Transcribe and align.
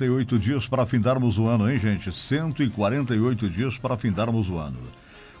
148 0.00 0.38
dias 0.38 0.68
para 0.68 0.86
findarmos 0.86 1.38
o 1.38 1.48
ano, 1.48 1.68
hein, 1.68 1.76
gente? 1.76 2.12
148 2.12 3.50
dias 3.50 3.76
para 3.76 3.96
findarmos 3.96 4.48
o 4.48 4.56
ano. 4.56 4.78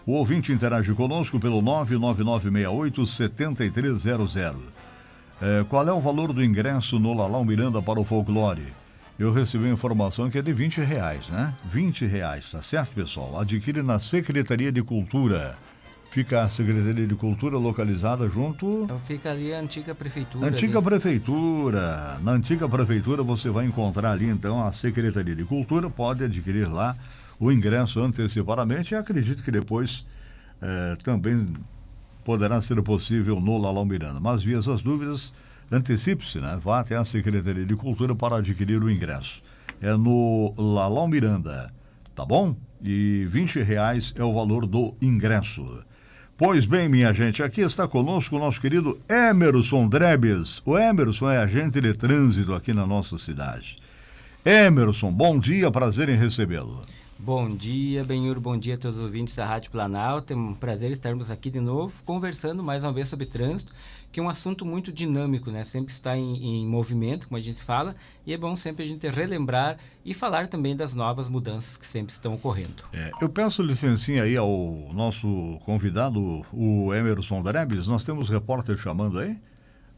O 0.04 0.14
ouvinte 0.14 0.50
interage 0.50 0.92
conosco 0.94 1.38
pelo 1.38 1.62
99968-7300. 1.62 4.56
É, 5.40 5.64
qual 5.68 5.88
é 5.88 5.92
o 5.92 6.00
valor 6.00 6.32
do 6.32 6.42
ingresso 6.42 6.98
no 6.98 7.14
Lalau 7.14 7.44
Miranda 7.44 7.80
para 7.80 8.00
o 8.00 8.04
folclore? 8.04 8.72
Eu 9.16 9.32
recebi 9.32 9.66
a 9.66 9.72
informação 9.72 10.28
que 10.28 10.38
é 10.38 10.42
de 10.42 10.52
20 10.52 10.80
reais, 10.80 11.28
né? 11.28 11.54
20 11.66 12.04
reais, 12.06 12.50
tá 12.50 12.60
certo, 12.60 12.90
pessoal? 12.96 13.38
Adquire 13.38 13.80
na 13.80 14.00
Secretaria 14.00 14.72
de 14.72 14.82
Cultura. 14.82 15.56
Fica 16.10 16.42
a 16.42 16.48
Secretaria 16.48 17.06
de 17.06 17.14
Cultura 17.14 17.58
localizada 17.58 18.28
junto. 18.28 18.84
Então 18.84 18.98
fica 19.00 19.30
ali 19.30 19.52
a 19.52 19.60
antiga 19.60 19.94
prefeitura. 19.94 20.46
Antiga 20.48 20.78
ali. 20.78 20.86
prefeitura. 20.86 22.18
Na 22.22 22.32
antiga 22.32 22.68
prefeitura 22.68 23.22
você 23.22 23.50
vai 23.50 23.66
encontrar 23.66 24.12
ali 24.12 24.26
então 24.26 24.64
a 24.66 24.72
Secretaria 24.72 25.36
de 25.36 25.44
Cultura, 25.44 25.90
pode 25.90 26.24
adquirir 26.24 26.66
lá 26.66 26.96
o 27.38 27.52
ingresso 27.52 28.00
antecipadamente 28.00 28.94
e 28.94 28.96
acredito 28.96 29.42
que 29.42 29.50
depois 29.50 30.04
eh, 30.60 30.96
também 31.02 31.46
poderá 32.24 32.60
ser 32.60 32.82
possível 32.82 33.40
no 33.40 33.56
Lalau 33.58 33.84
Miranda. 33.84 34.18
Mas 34.18 34.42
via 34.42 34.58
essas 34.58 34.82
dúvidas, 34.82 35.32
antecipe-se, 35.70 36.40
né? 36.40 36.58
Vá 36.60 36.80
até 36.80 36.96
a 36.96 37.04
Secretaria 37.04 37.64
de 37.64 37.76
Cultura 37.76 38.14
para 38.14 38.36
adquirir 38.36 38.82
o 38.82 38.90
ingresso. 38.90 39.42
É 39.80 39.96
no 39.96 40.52
Lalau 40.56 41.06
Miranda, 41.06 41.72
tá 42.14 42.24
bom? 42.24 42.56
E 42.82 43.24
20 43.28 43.60
reais 43.62 44.14
é 44.16 44.24
o 44.24 44.34
valor 44.34 44.66
do 44.66 44.94
ingresso. 45.00 45.82
Pois 46.38 46.66
bem, 46.66 46.88
minha 46.88 47.12
gente, 47.12 47.42
aqui 47.42 47.62
está 47.62 47.88
conosco 47.88 48.36
o 48.36 48.38
nosso 48.38 48.60
querido 48.60 48.96
Emerson 49.08 49.88
Drebes. 49.88 50.62
O 50.64 50.78
Emerson 50.78 51.28
é 51.28 51.38
agente 51.38 51.80
de 51.80 51.92
trânsito 51.92 52.54
aqui 52.54 52.72
na 52.72 52.86
nossa 52.86 53.18
cidade. 53.18 53.76
Emerson, 54.44 55.10
bom 55.10 55.36
dia, 55.36 55.68
prazer 55.68 56.08
em 56.08 56.16
recebê-lo. 56.16 56.80
Bom 57.20 57.50
dia, 57.50 58.04
Benhur, 58.04 58.38
bom 58.38 58.56
dia 58.56 58.76
a 58.76 58.78
todos 58.78 58.96
os 58.96 59.04
ouvintes 59.04 59.34
da 59.34 59.44
Rádio 59.44 59.72
Planalto. 59.72 60.32
É 60.32 60.36
um 60.36 60.54
prazer 60.54 60.92
estarmos 60.92 61.32
aqui 61.32 61.50
de 61.50 61.58
novo, 61.58 62.00
conversando 62.04 62.62
mais 62.62 62.84
uma 62.84 62.92
vez 62.92 63.08
sobre 63.08 63.26
trânsito, 63.26 63.74
que 64.12 64.20
é 64.20 64.22
um 64.22 64.28
assunto 64.28 64.64
muito 64.64 64.92
dinâmico, 64.92 65.50
né? 65.50 65.64
Sempre 65.64 65.92
está 65.92 66.16
em, 66.16 66.60
em 66.60 66.66
movimento, 66.66 67.26
como 67.26 67.36
a 67.36 67.40
gente 67.40 67.60
fala, 67.60 67.96
e 68.24 68.32
é 68.32 68.38
bom 68.38 68.54
sempre 68.54 68.84
a 68.84 68.86
gente 68.86 69.08
relembrar 69.08 69.78
e 70.04 70.14
falar 70.14 70.46
também 70.46 70.76
das 70.76 70.94
novas 70.94 71.28
mudanças 71.28 71.76
que 71.76 71.84
sempre 71.84 72.12
estão 72.12 72.34
ocorrendo. 72.34 72.84
É, 72.92 73.10
eu 73.20 73.28
peço 73.28 73.64
licencinha 73.64 74.22
aí 74.22 74.36
ao 74.36 74.88
nosso 74.94 75.58
convidado, 75.64 76.46
o 76.52 76.94
Emerson 76.94 77.42
Drebes. 77.42 77.88
Nós 77.88 78.04
temos 78.04 78.28
repórter 78.28 78.76
chamando 78.78 79.18
aí. 79.18 79.36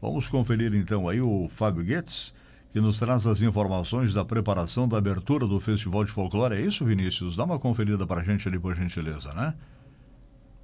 Vamos 0.01 0.27
conferir 0.27 0.73
então 0.73 1.07
aí 1.07 1.21
o 1.21 1.47
Fábio 1.47 1.83
Guedes 1.83 2.33
que 2.71 2.79
nos 2.79 2.97
traz 2.97 3.27
as 3.27 3.41
informações 3.41 4.13
da 4.13 4.23
preparação 4.23 4.87
da 4.87 4.97
abertura 4.97 5.45
do 5.45 5.59
Festival 5.59 6.05
de 6.05 6.11
Folclore. 6.11 6.55
É 6.55 6.61
isso, 6.61 6.85
Vinícius? 6.85 7.35
Dá 7.35 7.43
uma 7.43 7.59
conferida 7.59 8.07
para 8.07 8.21
a 8.21 8.23
gente 8.23 8.47
ali, 8.47 8.57
por 8.57 8.75
gentileza, 8.75 9.33
né? 9.33 9.53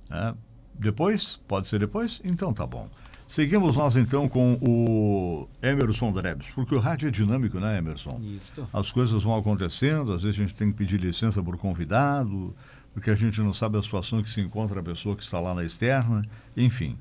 É. 0.10 0.34
Depois? 0.74 1.40
Pode 1.48 1.68
ser 1.68 1.80
depois? 1.80 2.22
Então 2.24 2.54
tá 2.54 2.66
bom. 2.66 2.90
Seguimos 3.28 3.76
nós 3.76 3.98
então 3.98 4.30
com 4.30 4.54
o 4.62 5.50
Emerson 5.62 6.14
Drebs, 6.14 6.50
porque 6.52 6.74
o 6.74 6.80
rádio 6.80 7.10
é 7.10 7.12
dinâmico, 7.12 7.60
né, 7.60 7.78
Emerson? 7.78 8.22
Isso. 8.24 8.66
As 8.72 8.90
coisas 8.90 9.22
vão 9.22 9.36
acontecendo, 9.36 10.14
às 10.14 10.24
vezes 10.24 10.40
a 10.40 10.44
gente 10.44 10.56
tem 10.56 10.72
que 10.72 10.78
pedir 10.78 10.98
licença 10.98 11.44
por 11.44 11.58
convidado, 11.58 12.56
porque 12.94 13.12
a 13.12 13.16
gente 13.16 13.42
não 13.42 13.54
sabe 13.54 13.78
a 13.78 13.82
situação 13.82 14.24
que 14.24 14.30
se 14.30 14.40
encontra 14.40 14.80
a 14.80 14.84
pessoa 14.84 15.14
que 15.14 15.24
está 15.24 15.42
lá 15.42 15.54
na 15.54 15.66
externa, 15.66 16.22
enfim. 16.56 16.98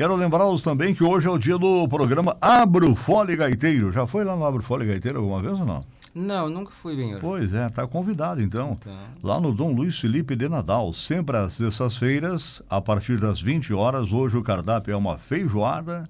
Quero 0.00 0.16
lembrá-los 0.16 0.62
também 0.62 0.94
que 0.94 1.04
hoje 1.04 1.26
é 1.26 1.30
o 1.30 1.36
dia 1.36 1.58
do 1.58 1.86
programa 1.86 2.34
Abro 2.40 2.94
Fole 2.94 3.36
Gaiteiro. 3.36 3.92
Já 3.92 4.06
foi 4.06 4.24
lá 4.24 4.34
no 4.34 4.46
Abro 4.46 4.62
Fole 4.62 4.86
Gaiteiro 4.86 5.18
alguma 5.18 5.42
vez 5.42 5.60
ou 5.60 5.66
não? 5.66 5.84
Não, 6.14 6.48
nunca 6.48 6.70
fui, 6.70 6.96
bem. 6.96 7.18
Pois 7.20 7.52
é, 7.52 7.68
tá 7.68 7.86
convidado 7.86 8.40
então. 8.40 8.78
Então. 8.80 8.96
Lá 9.22 9.38
no 9.38 9.52
Dom 9.52 9.74
Luiz 9.74 10.00
Felipe 10.00 10.34
de 10.34 10.48
Nadal, 10.48 10.94
sempre 10.94 11.36
às 11.36 11.52
sextas-feiras, 11.52 12.62
a 12.70 12.80
partir 12.80 13.20
das 13.20 13.42
20 13.42 13.74
horas. 13.74 14.10
Hoje 14.10 14.38
o 14.38 14.42
cardápio 14.42 14.90
é 14.90 14.96
uma 14.96 15.18
feijoada, 15.18 16.04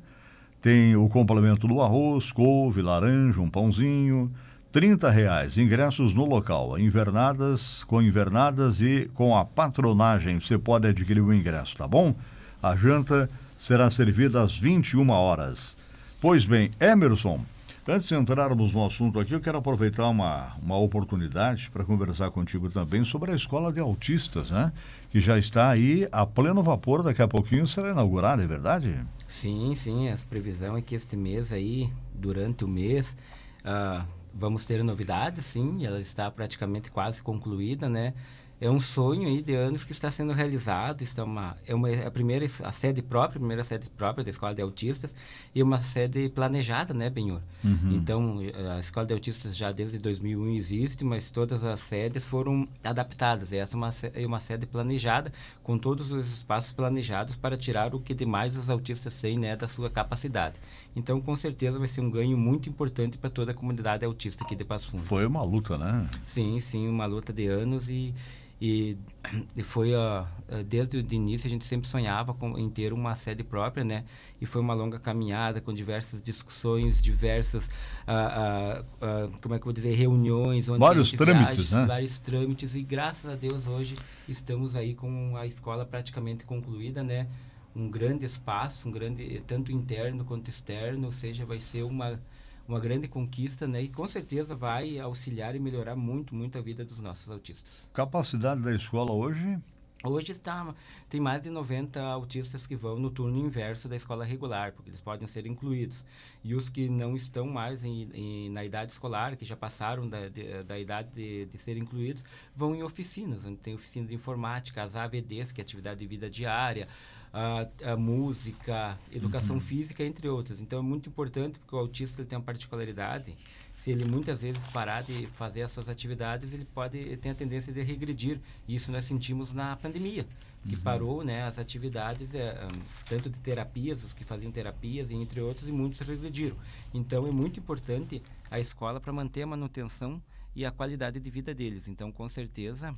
tem 0.63 0.95
o 0.95 1.09
complemento 1.09 1.67
do 1.67 1.81
arroz, 1.81 2.31
couve, 2.31 2.83
laranja, 2.83 3.41
um 3.41 3.51
pãozinho. 3.51 4.31
30 4.71 5.11
reais, 5.11 5.59
ingressos 5.59 6.15
no 6.15 6.27
local, 6.27 6.79
invernadas, 6.79 7.83
com 7.83 8.01
invernadas 8.01 8.81
e 8.81 9.11
com 9.15 9.37
a 9.37 9.45
patronagem, 9.45 10.39
você 10.39 10.57
pode 10.57 10.87
adquirir 10.87 11.23
o 11.23 11.35
ingresso, 11.35 11.77
tá 11.77 11.89
bom? 11.89 12.15
A 12.63 12.77
janta 12.77 13.29
será 13.61 13.91
servida 13.91 14.43
às 14.43 14.59
21 14.59 15.11
horas. 15.11 15.77
Pois 16.19 16.47
bem, 16.47 16.71
Emerson, 16.81 17.45
antes 17.87 18.09
de 18.09 18.15
entrarmos 18.15 18.73
no 18.73 18.87
assunto 18.87 19.21
aqui, 19.21 19.35
eu 19.35 19.41
quero 19.41 19.59
aproveitar 19.59 20.09
uma, 20.09 20.57
uma 20.63 20.79
oportunidade 20.79 21.71
para 21.71 21.85
conversar 21.85 22.31
contigo 22.31 22.71
também 22.71 23.05
sobre 23.05 23.33
a 23.33 23.37
escola 23.37 23.71
de 23.71 23.79
autistas, 23.79 24.51
né? 24.51 24.73
Que 25.11 25.21
já 25.21 25.39
está 25.39 25.69
aí 25.69 26.09
a 26.11 26.25
pleno 26.25 26.63
vapor, 26.63 27.03
daqui 27.03 27.21
a 27.21 27.29
pouquinho 27.29 27.67
será 27.67 27.91
inaugurada, 27.91 28.43
é 28.43 28.47
verdade? 28.47 28.99
Sim, 29.27 29.75
sim, 29.75 30.09
a 30.09 30.17
previsão 30.29 30.75
é 30.75 30.81
que 30.81 30.95
este 30.95 31.15
mês 31.15 31.53
aí, 31.53 31.93
durante 32.15 32.65
o 32.65 32.69
mês, 32.69 33.15
uh, 33.61 34.07
vamos 34.33 34.65
ter 34.65 34.83
novidades, 34.83 35.45
sim, 35.45 35.85
ela 35.85 36.01
está 36.01 36.31
praticamente 36.31 36.91
quase 36.91 37.21
concluída, 37.21 37.91
né? 37.91 38.15
É 38.61 38.71
um 38.71 38.79
sonho 38.79 39.27
aí 39.27 39.41
de 39.41 39.55
anos 39.55 39.85
que 39.85 39.93
está 39.93 40.11
sendo 40.11 40.33
realizado. 40.35 41.01
Está 41.01 41.25
uma, 41.25 41.57
é 41.67 41.75
uma, 41.75 41.89
é 41.89 42.07
a 42.07 42.11
primeira 42.11 42.45
a 42.63 42.73
sede 42.73 43.01
própria, 43.01 43.39
a 43.39 43.41
primeira 43.41 43.65
sede 43.65 43.89
própria 43.91 44.23
da 44.23 44.29
Escola 44.29 44.55
de 44.55 44.61
Autistas 44.61 45.15
e 45.55 45.63
uma 45.63 45.81
sede 45.81 46.29
planejada, 46.29 46.93
né, 46.93 47.09
Benhor? 47.09 47.41
Uhum. 47.65 47.93
Então, 47.95 48.39
a 48.77 48.79
Escola 48.79 49.07
de 49.07 49.15
Autistas 49.15 49.57
já 49.57 49.73
desde 49.73 49.99
2001 49.99 50.51
existe, 50.51 51.05
mas 51.05 51.31
todas 51.31 51.65
as 51.65 51.81
sedes 51.81 52.25
foram 52.25 52.69
adaptadas. 52.85 53.51
Essa 53.51 53.75
é 53.75 53.79
uma, 53.79 53.91
é 54.15 54.27
uma 54.27 54.41
sede 54.41 54.67
planejada, 54.67 55.33
com 55.63 55.79
todos 55.79 56.13
os 56.13 56.31
espaços 56.31 56.73
planejados 56.73 57.37
para 57.37 57.57
tirar 57.57 57.95
o 57.95 58.01
que 58.01 58.13
demais 58.13 58.57
os 58.57 58.69
autistas 58.69 59.15
têm, 59.15 59.39
né, 59.39 59.57
da 59.57 59.67
sua 59.67 59.89
capacidade. 59.89 60.57
Então, 60.95 61.19
com 61.21 61.35
certeza, 61.35 61.79
vai 61.79 61.89
ser 61.89 62.03
um 62.03 62.11
ganho 62.11 62.37
muito 62.37 62.69
importante 62.69 63.17
para 63.17 63.31
toda 63.31 63.53
a 63.53 63.55
comunidade 63.55 64.05
autista 64.05 64.45
aqui 64.45 64.55
de 64.55 64.65
Passo 64.65 64.89
Fundo. 64.89 65.05
Foi 65.05 65.25
uma 65.25 65.43
luta, 65.43 65.79
né? 65.79 66.07
Sim, 66.27 66.61
sim, 66.61 66.89
uma 66.89 67.07
luta 67.07 67.33
de 67.33 67.47
anos 67.47 67.89
e 67.89 68.13
e, 68.61 68.99
e 69.57 69.63
foi 69.63 69.95
uh, 69.95 70.27
desde 70.67 70.99
o 70.99 71.15
início 71.15 71.47
a 71.47 71.51
gente 71.51 71.65
sempre 71.65 71.89
sonhava 71.89 72.35
com, 72.35 72.59
em 72.59 72.69
ter 72.69 72.93
uma 72.93 73.15
sede 73.15 73.43
própria, 73.43 73.83
né? 73.83 74.05
E 74.41 74.47
foi 74.47 74.61
uma 74.61 74.75
longa 74.75 74.99
caminhada 74.99 75.61
com 75.61 75.73
diversas 75.73 76.21
discussões, 76.21 77.01
diversas, 77.01 77.67
uh, 78.07 78.83
uh, 78.83 79.39
como 79.41 79.55
é 79.55 79.59
que 79.59 79.63
eu 79.63 79.67
vou 79.67 79.73
dizer, 79.73 79.95
reuniões, 79.95 80.67
vários 80.67 81.13
trâmites, 81.13 81.47
viagens, 81.47 81.73
né? 81.73 81.87
vários 81.87 82.19
trâmites 82.19 82.75
e 82.75 82.83
graças 82.83 83.31
a 83.31 83.35
Deus 83.35 83.67
hoje 83.67 83.97
estamos 84.29 84.77
aí 84.77 84.95
com 84.95 85.37
a 85.37 85.47
escola 85.47 85.87
praticamente 85.87 86.45
concluída, 86.45 87.03
né? 87.03 87.27
Um 87.75 87.89
grande 87.89 88.27
espaço, 88.27 88.89
um 88.89 88.91
grande 88.91 89.43
tanto 89.47 89.71
interno 89.71 90.25
quanto 90.25 90.49
externo, 90.49 91.07
ou 91.07 91.13
seja, 91.13 91.47
vai 91.47 91.61
ser 91.61 91.85
uma 91.85 92.21
uma 92.71 92.81
grande 92.81 93.09
conquista, 93.09 93.67
né? 93.67 93.83
E 93.83 93.89
com 93.89 94.07
certeza 94.07 94.55
vai 94.55 94.99
auxiliar 94.99 95.55
e 95.57 95.59
melhorar 95.59 95.97
muito, 95.97 96.35
muito 96.35 96.57
a 96.57 96.61
vida 96.61 96.85
dos 96.85 97.01
nossos 97.01 97.29
autistas. 97.29 97.89
Capacidade 97.93 98.61
da 98.63 98.75
escola 98.75 99.13
hoje? 99.13 99.59
Hoje 100.03 100.33
está, 100.33 100.75
tem 101.11 101.21
mais 101.21 101.43
de 101.43 101.51
90 101.51 102.01
autistas 102.01 102.67
que 102.67 102.75
vão 102.75 102.99
no 102.99 103.11
turno 103.11 103.39
inverso 103.39 103.87
da 103.87 103.95
escola 103.95 104.25
regular, 104.25 104.73
porque 104.73 104.89
eles 104.89 105.01
podem 105.01 105.29
ser 105.29 105.47
incluídos. 105.47 106.07
E 106.43 106.55
os 106.55 106.71
que 106.71 106.89
não 106.89 107.15
estão 107.15 107.47
mais 107.47 107.85
em, 107.85 108.09
em, 108.15 108.49
na 108.49 108.65
idade 108.65 108.93
escolar, 108.93 109.37
que 109.37 109.45
já 109.45 109.55
passaram 109.55 110.09
da, 110.09 110.29
de, 110.31 110.63
da 110.63 110.79
idade 110.79 111.11
de, 111.13 111.45
de 111.45 111.59
ser 111.59 111.77
incluídos, 111.77 112.25
vão 112.57 112.75
em 112.75 112.83
oficinas, 112.83 113.45
onde 113.45 113.59
tem 113.59 113.75
oficina 113.75 114.07
de 114.07 114.15
informática, 114.15 114.83
as 114.83 114.97
AVDs, 114.97 115.53
que 115.53 115.61
é 115.61 115.63
atividade 115.63 116.01
de 116.01 116.07
vida 116.07 116.31
diária, 116.31 116.89
a, 117.33 117.67
a 117.93 117.97
música, 117.97 118.99
educação 119.13 119.57
uhum. 119.57 119.61
física, 119.61 120.05
entre 120.05 120.29
outras. 120.29 120.61
Então 120.61 120.79
é 120.79 120.83
muito 120.83 121.09
importante 121.09 121.59
porque 121.59 121.75
o 121.75 121.79
autista 121.79 122.25
tem 122.25 122.37
uma 122.39 122.45
particularidade. 122.45 123.35
Se 123.77 123.91
ele 123.91 124.05
muitas 124.05 124.43
vezes 124.43 124.67
parar 124.69 125.03
de 125.03 125.27
fazer 125.27 125.63
as 125.63 125.71
suas 125.71 125.89
atividades, 125.89 126.53
ele 126.53 126.67
pode 126.67 127.17
ter 127.17 127.31
a 127.31 127.35
tendência 127.35 127.73
de 127.73 127.83
regredir. 127.83 128.39
E 128.69 128.75
isso 128.75 128.93
nós 128.93 129.05
sentimos 129.05 129.55
na 129.55 129.77
pandemia, 129.77 130.27
que 130.69 130.75
uhum. 130.75 130.83
parou 130.83 131.25
né, 131.25 131.45
as 131.45 131.59
atividades, 131.59 132.35
é, 132.35 132.67
um, 132.67 132.81
tanto 133.09 133.31
de 133.31 133.39
terapias, 133.39 134.05
os 134.05 134.13
que 134.13 134.25
faziam 134.25 134.53
terapias, 134.53 135.11
entre 135.11 135.41
outros, 135.41 135.69
e 135.69 135.73
muitos 135.73 136.01
regrediram. 136.01 136.57
Então 136.93 137.27
é 137.27 137.31
muito 137.31 137.59
importante 137.59 138.23
a 138.51 138.59
escola 138.59 139.01
para 139.01 139.13
manter 139.13 139.43
a 139.43 139.47
manutenção 139.47 140.21
e 140.55 140.67
a 140.67 140.71
qualidade 140.71 141.21
de 141.21 141.31
vida 141.31 141.55
deles. 141.55 141.89
Então, 141.89 142.11
com 142.11 142.29
certeza, 142.29 142.95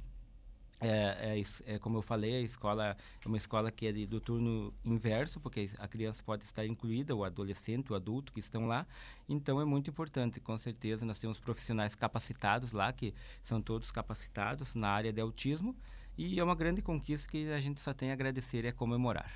é, 0.82 1.40
é, 1.40 1.74
é, 1.74 1.78
como 1.78 1.98
eu 1.98 2.02
falei, 2.02 2.36
a 2.36 2.40
escola 2.40 2.96
é 3.24 3.28
uma 3.28 3.36
escola 3.36 3.70
que 3.70 3.86
é 3.86 3.92
de, 3.92 4.06
do 4.06 4.20
turno 4.20 4.72
inverso, 4.84 5.40
porque 5.40 5.70
a 5.78 5.88
criança 5.88 6.22
pode 6.24 6.44
estar 6.44 6.66
incluída, 6.66 7.14
o 7.14 7.24
adolescente, 7.24 7.92
o 7.92 7.94
adulto 7.94 8.32
que 8.32 8.40
estão 8.40 8.66
lá. 8.66 8.86
Então 9.28 9.60
é 9.60 9.64
muito 9.64 9.90
importante, 9.90 10.40
com 10.40 10.56
certeza. 10.58 11.04
Nós 11.04 11.18
temos 11.18 11.38
profissionais 11.38 11.94
capacitados 11.94 12.72
lá, 12.72 12.92
que 12.92 13.14
são 13.42 13.60
todos 13.60 13.90
capacitados 13.90 14.74
na 14.74 14.88
área 14.88 15.12
de 15.12 15.20
autismo. 15.20 15.74
E 16.18 16.38
é 16.38 16.44
uma 16.44 16.54
grande 16.54 16.82
conquista 16.82 17.30
que 17.30 17.50
a 17.50 17.58
gente 17.58 17.80
só 17.80 17.94
tem 17.94 18.10
a 18.10 18.12
agradecer 18.12 18.64
e 18.64 18.68
a 18.68 18.72
comemorar. 18.72 19.30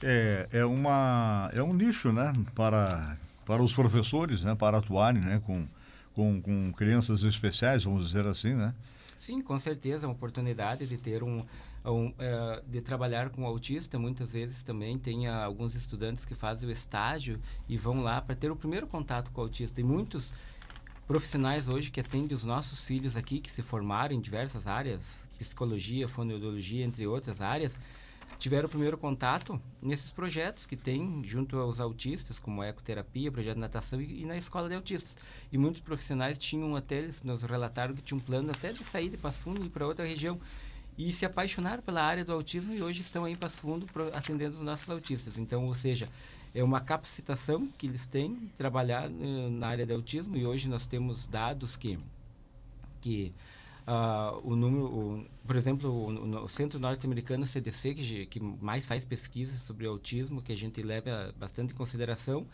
É, 0.00 0.48
é, 0.52 0.64
uma, 0.64 1.50
é 1.52 1.62
um 1.62 1.74
nicho, 1.74 2.12
né, 2.12 2.32
para, 2.54 3.18
para 3.44 3.60
os 3.60 3.74
professores, 3.74 4.42
né, 4.42 4.54
para 4.54 4.78
atuarem, 4.78 5.20
né, 5.20 5.42
com 5.44 5.66
com, 6.14 6.40
com 6.40 6.72
crianças 6.72 7.22
especiais, 7.22 7.84
vamos 7.84 8.06
dizer 8.06 8.26
assim, 8.26 8.54
né? 8.54 8.74
Sim, 9.22 9.40
com 9.40 9.56
certeza, 9.56 10.04
é 10.04 10.08
uma 10.08 10.16
oportunidade 10.16 10.84
de 10.84 10.96
ter 10.96 11.22
um, 11.22 11.44
um 11.86 12.12
é, 12.18 12.60
de 12.66 12.80
trabalhar 12.80 13.30
com 13.30 13.46
autista. 13.46 13.96
Muitas 13.96 14.32
vezes 14.32 14.64
também 14.64 14.98
tem 14.98 15.28
uh, 15.28 15.44
alguns 15.44 15.76
estudantes 15.76 16.24
que 16.24 16.34
fazem 16.34 16.68
o 16.68 16.72
estágio 16.72 17.40
e 17.68 17.78
vão 17.78 18.02
lá 18.02 18.20
para 18.20 18.34
ter 18.34 18.50
o 18.50 18.56
primeiro 18.56 18.84
contato 18.84 19.30
com 19.30 19.40
o 19.40 19.44
autista. 19.44 19.80
E 19.80 19.84
muitos 19.84 20.32
profissionais 21.06 21.68
hoje 21.68 21.88
que 21.88 22.00
atendem 22.00 22.36
os 22.36 22.42
nossos 22.42 22.80
filhos 22.80 23.16
aqui, 23.16 23.38
que 23.38 23.48
se 23.48 23.62
formaram 23.62 24.12
em 24.12 24.20
diversas 24.20 24.66
áreas, 24.66 25.22
psicologia, 25.38 26.08
fonoaudiologia, 26.08 26.84
entre 26.84 27.06
outras 27.06 27.40
áreas, 27.40 27.76
tiveram 28.42 28.66
o 28.66 28.68
primeiro 28.68 28.98
contato 28.98 29.60
nesses 29.80 30.10
projetos 30.10 30.66
que 30.66 30.76
tem 30.76 31.22
junto 31.24 31.56
aos 31.58 31.80
autistas, 31.80 32.40
como 32.40 32.62
ecoterapia, 32.62 33.30
projeto 33.30 33.54
de 33.54 33.60
natação 33.60 34.00
e, 34.00 34.22
e, 34.22 34.26
na 34.26 34.36
escola 34.36 34.68
de 34.68 34.74
autistas. 34.74 35.16
E 35.52 35.56
muitos 35.56 35.80
profissionais 35.80 36.36
tinham 36.38 36.74
até, 36.74 36.98
eles 36.98 37.22
nos 37.22 37.44
relataram 37.44 37.94
que 37.94 38.02
tinham 38.02 38.18
um 38.18 38.22
plano 38.22 38.50
até 38.50 38.72
de 38.72 38.82
sair 38.82 39.08
de 39.08 39.16
Passo 39.16 39.38
Fundo 39.38 39.62
e 39.62 39.66
ir 39.66 39.70
para 39.70 39.86
outra 39.86 40.04
região. 40.04 40.40
E 40.98 41.12
se 41.12 41.24
apaixonaram 41.24 41.82
pela 41.84 42.02
área 42.02 42.24
do 42.24 42.32
autismo 42.32 42.74
e 42.74 42.82
hoje 42.82 43.00
estão 43.00 43.24
aí 43.24 43.32
em 43.32 43.36
Passo 43.36 43.58
Fundo 43.58 43.86
atendendo 44.12 44.56
os 44.56 44.62
nossos 44.62 44.90
autistas. 44.90 45.38
Então, 45.38 45.64
ou 45.66 45.74
seja, 45.76 46.08
é 46.52 46.64
uma 46.64 46.80
capacitação 46.80 47.68
que 47.78 47.86
eles 47.86 48.06
têm 48.06 48.50
trabalhar 48.58 49.08
uh, 49.08 49.50
na 49.50 49.68
área 49.68 49.86
de 49.86 49.92
autismo 49.92 50.36
e 50.36 50.44
hoje 50.44 50.68
nós 50.68 50.84
temos 50.84 51.28
dados 51.28 51.76
que 51.76 51.96
que 53.00 53.32
uh, 53.86 54.40
o 54.42 54.56
número, 54.56 54.84
o, 54.84 55.26
por 55.46 55.56
exemplo, 55.56 55.90
o, 55.90 56.44
o 56.44 56.48
Centro 56.48 56.78
Norte-Americano 56.78 57.44
CDC, 57.46 57.94
que, 57.94 58.26
que 58.26 58.40
mais 58.40 58.84
faz 58.84 59.04
pesquisas 59.04 59.60
sobre 59.60 59.86
autismo, 59.86 60.42
que 60.42 60.52
a 60.52 60.56
gente 60.56 60.82
leva 60.82 61.34
bastante 61.38 61.72
em 61.72 61.76
consideração, 61.76 62.46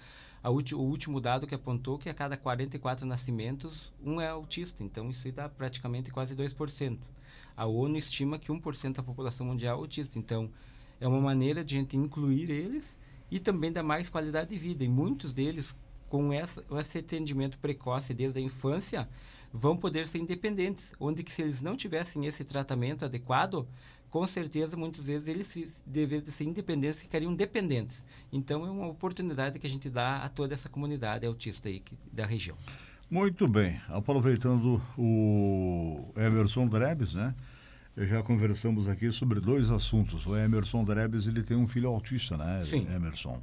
ulti, 0.44 0.74
o 0.74 0.80
último 0.80 1.20
dado 1.20 1.46
que 1.46 1.54
apontou 1.54 1.98
que 1.98 2.08
a 2.08 2.14
cada 2.14 2.36
44 2.36 3.06
nascimentos, 3.06 3.92
um 4.04 4.20
é 4.20 4.28
autista. 4.28 4.82
Então, 4.82 5.10
isso 5.10 5.30
dá 5.32 5.48
praticamente 5.48 6.10
quase 6.10 6.36
2%. 6.36 6.98
A 7.56 7.66
ONU 7.66 7.96
estima 7.96 8.38
que 8.38 8.52
1% 8.52 8.94
da 8.94 9.02
população 9.02 9.46
mundial 9.46 9.78
é 9.78 9.80
autista. 9.80 10.18
Então, 10.18 10.50
é 11.00 11.08
uma 11.08 11.20
maneira 11.20 11.64
de 11.64 11.76
a 11.76 11.80
gente 11.80 11.96
incluir 11.96 12.50
eles 12.50 12.98
e 13.30 13.38
também 13.38 13.72
dar 13.72 13.82
mais 13.82 14.08
qualidade 14.08 14.50
de 14.50 14.58
vida. 14.58 14.84
E 14.84 14.88
muitos 14.88 15.32
deles, 15.32 15.74
com 16.08 16.32
essa, 16.32 16.64
esse 16.78 16.98
atendimento 16.98 17.58
precoce 17.58 18.14
desde 18.14 18.38
a 18.38 18.42
infância, 18.42 19.08
vão 19.52 19.76
poder 19.76 20.06
ser 20.06 20.18
independentes, 20.18 20.92
onde 21.00 21.22
que 21.22 21.30
se 21.30 21.42
eles 21.42 21.60
não 21.62 21.76
tivessem 21.76 22.26
esse 22.26 22.44
tratamento 22.44 23.04
adequado, 23.04 23.66
com 24.10 24.26
certeza, 24.26 24.76
muitas 24.76 25.02
vezes, 25.02 25.28
eles, 25.28 25.46
se, 25.46 25.68
de 25.86 26.30
ser 26.30 26.44
independentes, 26.44 27.02
ficariam 27.02 27.34
dependentes. 27.34 28.04
Então, 28.32 28.64
é 28.64 28.70
uma 28.70 28.86
oportunidade 28.86 29.58
que 29.58 29.66
a 29.66 29.70
gente 29.70 29.90
dá 29.90 30.18
a 30.18 30.28
toda 30.28 30.54
essa 30.54 30.68
comunidade 30.68 31.26
autista 31.26 31.68
aí 31.68 31.80
que, 31.80 31.94
da 32.10 32.24
região. 32.24 32.56
Muito 33.10 33.46
bem. 33.46 33.80
Aproveitando 33.88 34.80
o 34.96 36.10
Emerson 36.16 36.66
Drebes, 36.66 37.14
né? 37.14 37.34
Já 37.96 38.22
conversamos 38.22 38.88
aqui 38.88 39.10
sobre 39.10 39.40
dois 39.40 39.70
assuntos. 39.70 40.26
O 40.26 40.36
Emerson 40.36 40.84
Drebes, 40.84 41.26
ele 41.26 41.42
tem 41.42 41.56
um 41.56 41.66
filho 41.66 41.88
autista, 41.88 42.36
né, 42.36 42.62
Sim. 42.64 42.86
Emerson? 42.94 43.42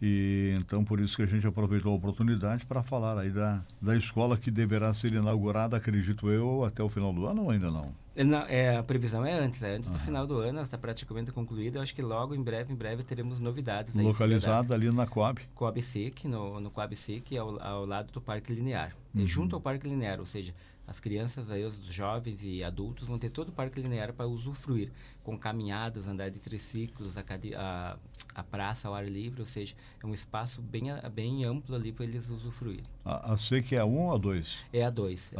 E 0.00 0.54
então 0.58 0.84
por 0.84 1.00
isso 1.00 1.16
que 1.16 1.22
a 1.22 1.26
gente 1.26 1.46
aproveitou 1.46 1.92
a 1.92 1.96
oportunidade 1.96 2.66
para 2.66 2.82
falar 2.82 3.18
aí 3.18 3.30
da, 3.30 3.64
da 3.80 3.96
escola 3.96 4.36
que 4.36 4.50
deverá 4.50 4.92
ser 4.92 5.12
inaugurada, 5.12 5.76
acredito 5.76 6.30
eu, 6.30 6.64
até 6.64 6.82
o 6.82 6.88
final 6.88 7.12
do 7.12 7.26
ano 7.26 7.44
ou 7.44 7.50
ainda 7.50 7.70
não? 7.70 7.92
Não, 8.16 8.42
é, 8.42 8.76
a 8.76 8.82
previsão 8.82 9.26
é 9.26 9.32
antes, 9.32 9.60
é 9.60 9.74
antes 9.74 9.90
do 9.90 9.98
final 9.98 10.24
do 10.24 10.38
ano, 10.38 10.60
está 10.60 10.78
praticamente 10.78 11.32
concluída. 11.32 11.78
Eu 11.78 11.82
acho 11.82 11.92
que 11.92 12.02
logo, 12.02 12.32
em 12.32 12.42
breve, 12.42 12.72
em 12.72 12.76
breve, 12.76 13.02
teremos 13.02 13.40
novidades. 13.40 13.92
Localizada 13.92 14.72
ali 14.72 14.88
na 14.92 15.04
Coab. 15.04 15.40
Coab 15.52 15.82
Sec, 15.82 16.24
no, 16.26 16.60
no 16.60 16.70
Coab 16.70 16.94
Sec, 16.94 17.32
ao, 17.32 17.60
ao 17.60 17.84
lado 17.84 18.12
do 18.12 18.20
Parque 18.20 18.52
Linear. 18.52 18.94
Uhum. 19.14 19.26
junto 19.26 19.54
ao 19.54 19.62
Parque 19.62 19.88
Linear, 19.88 20.18
ou 20.18 20.26
seja, 20.26 20.52
as 20.86 21.00
crianças, 21.00 21.50
aí, 21.50 21.64
os 21.64 21.78
jovens 21.78 22.40
e 22.42 22.62
adultos 22.62 23.08
vão 23.08 23.18
ter 23.18 23.30
todo 23.30 23.48
o 23.48 23.52
parque 23.52 23.80
linear 23.80 24.12
para 24.12 24.26
usufruir, 24.26 24.90
com 25.22 25.38
caminhadas, 25.38 26.06
andar 26.06 26.30
de 26.30 26.38
triciclos, 26.38 27.16
a, 27.16 27.24
a, 27.56 27.96
a, 28.34 28.42
praça 28.42 28.88
ao 28.88 28.94
ar 28.94 29.08
livre, 29.08 29.40
ou 29.40 29.46
seja, 29.46 29.74
é 30.02 30.06
um 30.06 30.12
espaço 30.12 30.60
bem, 30.60 30.84
bem 31.12 31.44
amplo 31.44 31.74
ali 31.74 31.90
para 31.90 32.04
eles 32.04 32.28
usufruírem. 32.28 32.84
A, 33.02 33.32
a 33.32 33.36
C 33.36 33.62
que 33.62 33.74
é 33.74 33.80
a 33.80 33.86
1 33.86 33.96
um 33.96 34.02
ou 34.02 34.14
a 34.14 34.18
2? 34.18 34.58
É 34.74 34.84
a 34.84 34.90
2. 34.90 35.32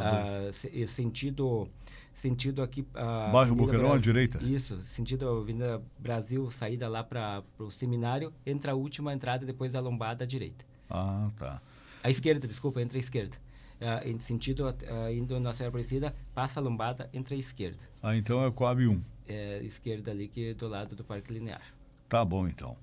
sentido, 0.89 1.69
sentido 2.15 2.63
aqui... 2.63 2.87
A 2.95 3.29
Bairro 3.29 3.55
Boqueirão 3.55 3.93
à 3.93 3.99
direita? 3.99 4.43
Isso, 4.43 4.81
sentido 4.81 5.29
Avenida 5.29 5.83
Brasil, 5.99 6.51
saída 6.51 6.89
lá 6.89 7.05
para 7.05 7.43
o 7.59 7.71
seminário, 7.71 8.33
entra 8.47 8.73
a 8.73 8.75
última 8.75 9.13
entrada 9.13 9.45
depois 9.45 9.73
da 9.73 9.81
lombada 9.81 10.25
à 10.25 10.27
direita. 10.27 10.65
Ah, 10.89 11.31
tá. 11.39 11.61
À 12.03 12.09
esquerda, 12.09 12.49
desculpa, 12.49 12.81
entra 12.81 12.97
à 12.97 13.01
esquerda 13.01 13.44
uh, 13.85 14.09
em 14.09 14.19
sentido 14.19 14.67
uh, 14.67 15.13
indo 15.13 15.39
na 15.39 15.53
Serra 15.53 15.69
Aparecida, 15.69 16.15
passa 16.35 16.59
a 16.59 16.63
lombada, 16.63 17.09
entra 17.13 17.35
à 17.35 17.39
esquerda. 17.39 17.85
Ah, 18.03 18.17
então 18.17 18.45
é 18.45 18.51
Coab 18.51 18.87
1. 18.87 19.01
É, 19.27 19.63
esquerda 19.63 20.11
ali, 20.11 20.29
que 20.29 20.51
é 20.51 20.55
do 20.55 20.69
lado 20.69 20.97
do 20.97 21.05
Parque 21.05 21.33
Linear. 21.33 21.63
Tá 22.09 22.25
bom, 22.25 22.47
então. 22.47 22.77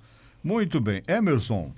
Muito 0.44 0.81
bem. 0.81 1.03
Emerson, 1.07 1.71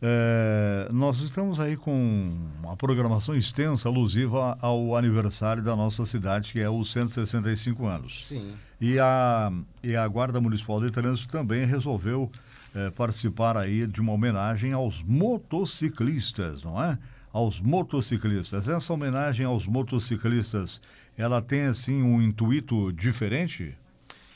é, 0.00 0.88
nós 0.90 1.20
estamos 1.20 1.58
aí 1.58 1.76
com 1.76 2.30
uma 2.62 2.76
programação 2.76 3.34
extensa, 3.34 3.88
alusiva 3.88 4.56
ao 4.60 4.96
aniversário 4.96 5.62
da 5.62 5.74
nossa 5.74 6.04
cidade, 6.06 6.52
que 6.52 6.60
é 6.60 6.68
os 6.68 6.92
165 6.92 7.86
anos. 7.86 8.26
Sim. 8.26 8.54
E 8.80 8.98
a, 8.98 9.50
e 9.82 9.96
a 9.96 10.06
Guarda 10.06 10.40
Municipal 10.40 10.80
de 10.80 10.90
Trânsito 10.90 11.32
também 11.32 11.64
resolveu 11.64 12.30
é, 12.74 12.90
participar 12.90 13.56
aí 13.56 13.86
de 13.86 14.00
uma 14.00 14.12
homenagem 14.12 14.72
aos 14.72 15.02
motociclistas, 15.02 16.62
não 16.62 16.82
é? 16.82 16.98
Aos 17.36 17.60
motociclistas. 17.60 18.66
Essa 18.66 18.94
homenagem 18.94 19.44
aos 19.44 19.66
motociclistas, 19.66 20.80
ela 21.18 21.42
tem 21.42 21.64
assim 21.64 22.02
um 22.02 22.22
intuito 22.22 22.90
diferente? 22.94 23.76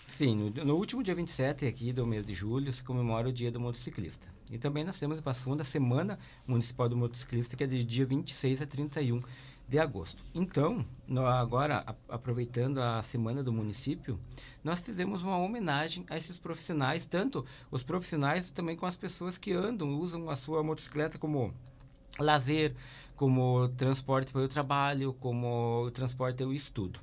Sim, 0.06 0.52
no, 0.55 0.64
no, 0.67 0.75
último 0.75 1.02
dia 1.02 1.14
27 1.14 1.64
aqui 1.64 1.94
do 1.94 2.06
mês 2.06 2.26
de 2.26 2.35
julho 2.35 2.70
se 2.75 2.82
comemora 2.82 3.31
o 3.31 3.32
Dia 3.32 3.50
do 3.50 3.58
Motociclista. 3.58 4.29
E 4.52 4.58
também 4.58 4.85
nós 4.85 4.99
temos 4.99 5.19
em 5.19 5.23
Passo 5.23 5.41
Fundo 5.41 5.62
a 5.62 5.64
Semana 5.64 6.19
Municipal 6.47 6.91
do 6.91 6.97
Motociclista, 6.97 7.56
que 7.56 7.64
é 7.64 7.67
de 7.67 7.82
dia 7.82 8.05
26 8.05 8.61
a 8.61 8.67
31 8.67 9.23
de 9.67 9.79
agosto. 9.79 10.23
Então, 10.35 10.85
no, 11.08 11.25
agora, 11.25 11.82
a, 11.87 12.14
aproveitando 12.14 12.82
a 12.82 13.00
Semana 13.00 13.43
do 13.43 13.50
Município, 13.50 14.20
nós 14.62 14.81
fizemos 14.81 15.23
uma 15.23 15.38
homenagem 15.38 16.05
a 16.11 16.19
esses 16.19 16.37
profissionais, 16.37 17.06
tanto 17.06 17.47
os 17.70 17.82
profissionais 17.82 18.50
também 18.50 18.76
com 18.76 18.85
as 18.85 18.94
pessoas 18.94 19.38
que 19.38 19.55
andam, 19.55 19.94
usam 19.99 20.29
a 20.29 20.37
sua 20.37 20.62
motocicleta 20.62 21.19
como 21.19 21.55
lazer, 22.19 22.75
como 23.17 23.69
transporte 23.77 24.33
para 24.33 24.43
o 24.43 24.49
trabalho, 24.49 25.12
como 25.21 25.91
transporte 25.93 26.39
para 26.39 26.47
o 26.47 26.55
estudo. 26.55 26.99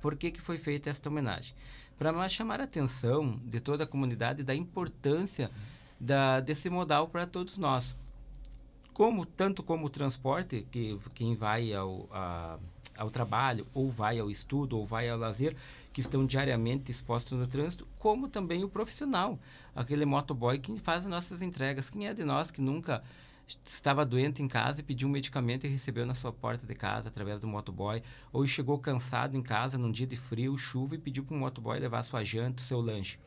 Por 0.00 0.16
que, 0.16 0.30
que 0.30 0.40
foi 0.40 0.58
feita 0.58 0.88
esta 0.88 1.08
homenagem? 1.08 1.54
Para 1.98 2.28
chamar 2.28 2.60
a 2.60 2.64
atenção 2.64 3.40
de 3.44 3.60
toda 3.60 3.84
a 3.84 3.86
comunidade 3.86 4.42
da 4.42 4.54
importância 4.54 5.50
da, 5.98 6.40
desse 6.40 6.68
modal 6.68 7.08
para 7.08 7.26
todos 7.26 7.56
nós. 7.56 7.96
Como, 8.92 9.24
tanto 9.24 9.62
como 9.62 9.86
o 9.86 9.90
transporte, 9.90 10.66
que 10.70 10.98
quem 11.14 11.34
vai 11.34 11.72
ao, 11.72 12.08
a, 12.12 12.58
ao 12.96 13.10
trabalho, 13.10 13.66
ou 13.72 13.90
vai 13.90 14.18
ao 14.18 14.30
estudo, 14.30 14.78
ou 14.78 14.84
vai 14.84 15.08
ao 15.08 15.18
lazer, 15.18 15.56
que 15.92 16.00
estão 16.00 16.26
diariamente 16.26 16.90
expostos 16.90 17.38
no 17.38 17.46
trânsito, 17.46 17.86
como 17.98 18.28
também 18.28 18.64
o 18.64 18.68
profissional, 18.68 19.38
aquele 19.74 20.04
motoboy 20.04 20.58
que 20.58 20.78
faz 20.78 21.04
as 21.04 21.10
nossas 21.10 21.42
entregas. 21.42 21.88
Quem 21.88 22.06
é 22.06 22.14
de 22.14 22.24
nós 22.24 22.50
que 22.50 22.60
nunca 22.60 23.02
estava 23.64 24.04
doente 24.04 24.42
em 24.42 24.48
casa 24.48 24.80
e 24.80 24.82
pediu 24.82 25.08
um 25.08 25.10
medicamento 25.10 25.66
e 25.66 25.70
recebeu 25.70 26.06
na 26.06 26.14
sua 26.14 26.32
porta 26.32 26.66
de 26.66 26.74
casa 26.74 27.08
através 27.08 27.40
do 27.40 27.46
motoboy, 27.46 28.02
ou 28.32 28.46
chegou 28.46 28.78
cansado 28.78 29.36
em 29.36 29.42
casa 29.42 29.76
num 29.76 29.90
dia 29.90 30.06
de 30.06 30.16
frio, 30.16 30.56
chuva 30.56 30.94
e 30.94 30.98
pediu 30.98 31.24
para 31.24 31.34
o 31.34 31.38
motoboy 31.38 31.78
levar 31.78 32.02
sua 32.02 32.24
janta, 32.24 32.62
seu 32.62 32.80
lanche. 32.80 33.18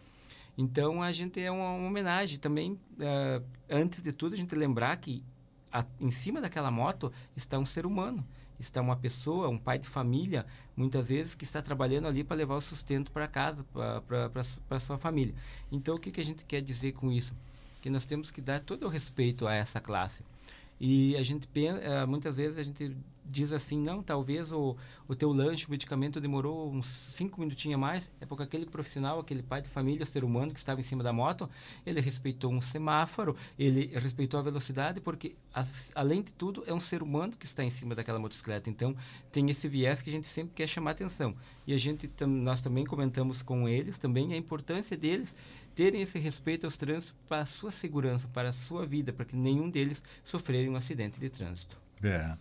Então 0.57 1.03
a 1.03 1.11
gente 1.11 1.41
é 1.41 1.51
uma, 1.51 1.73
uma 1.73 1.87
homenagem 1.87 2.39
também, 2.39 2.73
uh, 2.73 3.43
antes 3.69 4.01
de 4.01 4.11
tudo 4.13 4.33
a 4.33 4.37
gente 4.37 4.55
lembrar 4.55 4.95
que 4.97 5.23
a, 5.71 5.85
em 5.99 6.09
cima 6.09 6.39
daquela 6.39 6.71
moto 6.71 7.11
está 7.35 7.59
um 7.59 7.65
ser 7.65 7.85
humano, 7.85 8.25
está 8.57 8.81
uma 8.81 8.95
pessoa, 8.95 9.49
um 9.49 9.57
pai 9.57 9.77
de 9.77 9.87
família, 9.87 10.45
muitas 10.75 11.07
vezes 11.07 11.35
que 11.35 11.43
está 11.43 11.61
trabalhando 11.61 12.07
ali 12.07 12.23
para 12.23 12.37
levar 12.37 12.55
o 12.55 12.61
sustento 12.61 13.11
para 13.11 13.27
casa, 13.27 13.65
para 14.67 14.79
sua 14.79 14.97
família. 14.97 15.35
Então 15.69 15.95
o 15.95 15.99
que, 15.99 16.11
que 16.11 16.21
a 16.21 16.25
gente 16.25 16.45
quer 16.45 16.61
dizer 16.61 16.93
com 16.93 17.11
isso? 17.11 17.35
Que 17.85 17.89
nós 17.91 18.03
temos 18.03 18.31
que 18.31 18.41
dar 18.41 18.61
todo 18.61 18.87
o 18.87 18.89
respeito 18.89 19.47
a 19.47 19.53
essa 19.53 19.79
classe. 19.79 20.23
E 20.79 21.15
a 21.17 21.21
gente 21.21 21.45
pensa, 21.45 21.77
eh, 21.77 22.03
muitas 22.07 22.35
vezes 22.35 22.57
a 22.57 22.63
gente 22.63 22.97
diz 23.23 23.53
assim, 23.53 23.79
não, 23.79 24.01
talvez 24.01 24.51
o, 24.51 24.75
o 25.07 25.15
teu 25.15 25.31
lanche, 25.31 25.67
o 25.67 25.71
medicamento 25.71 26.19
demorou 26.19 26.71
uns 26.71 26.87
cinco 26.87 27.39
minutinhos 27.39 27.75
a 27.75 27.77
mais, 27.77 28.11
é 28.19 28.25
porque 28.25 28.41
aquele 28.41 28.65
profissional, 28.65 29.19
aquele 29.19 29.43
pai 29.43 29.61
de 29.61 29.69
família, 29.69 30.03
ser 30.03 30.23
humano 30.23 30.51
que 30.51 30.57
estava 30.57 30.79
em 30.79 30.83
cima 30.83 31.03
da 31.03 31.13
moto, 31.13 31.47
ele 31.85 32.01
respeitou 32.01 32.51
um 32.51 32.59
semáforo, 32.59 33.35
ele 33.57 33.91
respeitou 33.97 34.39
a 34.39 34.43
velocidade, 34.43 34.99
porque 34.99 35.35
as, 35.53 35.91
além 35.93 36.23
de 36.23 36.33
tudo 36.33 36.63
é 36.65 36.73
um 36.73 36.79
ser 36.79 37.03
humano 37.03 37.33
que 37.37 37.45
está 37.45 37.63
em 37.63 37.69
cima 37.69 37.93
daquela 37.93 38.17
motocicleta. 38.17 38.67
Então 38.67 38.95
tem 39.31 39.47
esse 39.49 39.67
viés 39.67 40.01
que 40.01 40.09
a 40.09 40.13
gente 40.13 40.25
sempre 40.25 40.53
quer 40.55 40.67
chamar 40.67 40.91
atenção. 40.91 41.35
E 41.67 41.73
a 41.73 41.77
gente, 41.77 42.09
nós 42.25 42.61
também 42.61 42.83
comentamos 42.83 43.43
com 43.43 43.69
eles 43.69 43.97
também 43.99 44.33
a 44.33 44.37
importância 44.37 44.97
deles 44.97 45.35
terem 45.75 46.01
esse 46.01 46.17
respeito 46.17 46.65
aos 46.65 46.77
trânsitos 46.77 47.13
para 47.27 47.41
a 47.41 47.45
sua 47.45 47.69
segurança, 47.69 48.27
para 48.33 48.49
a 48.49 48.53
sua 48.53 48.85
vida, 48.85 49.11
para 49.11 49.25
que 49.25 49.35
nenhum 49.35 49.69
deles 49.69 50.01
sofrerem 50.23 50.69
um 50.69 50.75
acidente 50.75 51.19
de 51.19 51.29
trânsito. 51.29 51.77
É. 52.01 52.35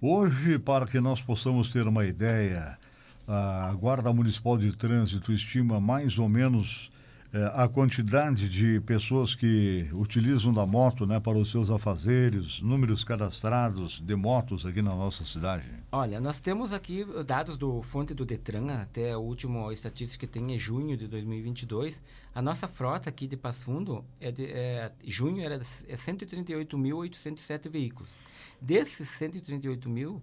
Hoje, 0.00 0.58
para 0.58 0.86
que 0.86 1.00
nós 1.00 1.20
possamos 1.20 1.70
ter 1.70 1.86
uma 1.88 2.06
ideia, 2.06 2.78
a 3.26 3.74
Guarda 3.74 4.12
Municipal 4.12 4.56
de 4.56 4.70
Trânsito 4.76 5.32
estima 5.32 5.80
mais 5.80 6.18
ou 6.18 6.28
menos 6.28 6.90
a 7.54 7.68
quantidade 7.68 8.48
de 8.48 8.80
pessoas 8.80 9.34
que 9.34 9.88
utilizam 9.92 10.52
da 10.52 10.64
moto 10.64 11.06
né, 11.06 11.20
para 11.20 11.36
os 11.36 11.50
seus 11.50 11.68
afazeres, 11.70 12.62
números 12.62 13.04
cadastrados 13.04 14.00
de 14.00 14.16
motos 14.16 14.64
aqui 14.64 14.80
na 14.80 14.94
nossa 14.94 15.24
cidade? 15.24 15.66
Olha, 15.92 16.20
nós 16.20 16.40
temos 16.40 16.72
aqui 16.72 17.06
dados 17.26 17.58
do 17.58 17.82
fonte 17.82 18.14
do 18.14 18.24
Detran, 18.24 18.66
até 18.68 19.12
a 19.12 19.18
última 19.18 19.70
estatística 19.72 20.26
que 20.26 20.32
tem 20.32 20.54
é 20.54 20.58
junho 20.58 20.96
de 20.96 21.06
2022. 21.06 22.02
A 22.34 22.40
nossa 22.40 22.66
frota 22.66 23.10
aqui 23.10 23.26
de 23.26 23.36
Passo 23.36 23.62
Fundo, 23.62 24.04
é 24.20 24.32
de, 24.32 24.46
é, 24.46 24.90
junho 25.04 25.42
era 25.42 25.56
é 25.56 25.94
138.807 25.94 27.68
veículos. 27.68 28.10
Desses 28.60 29.08
138 29.10 29.88
mil, 29.88 30.22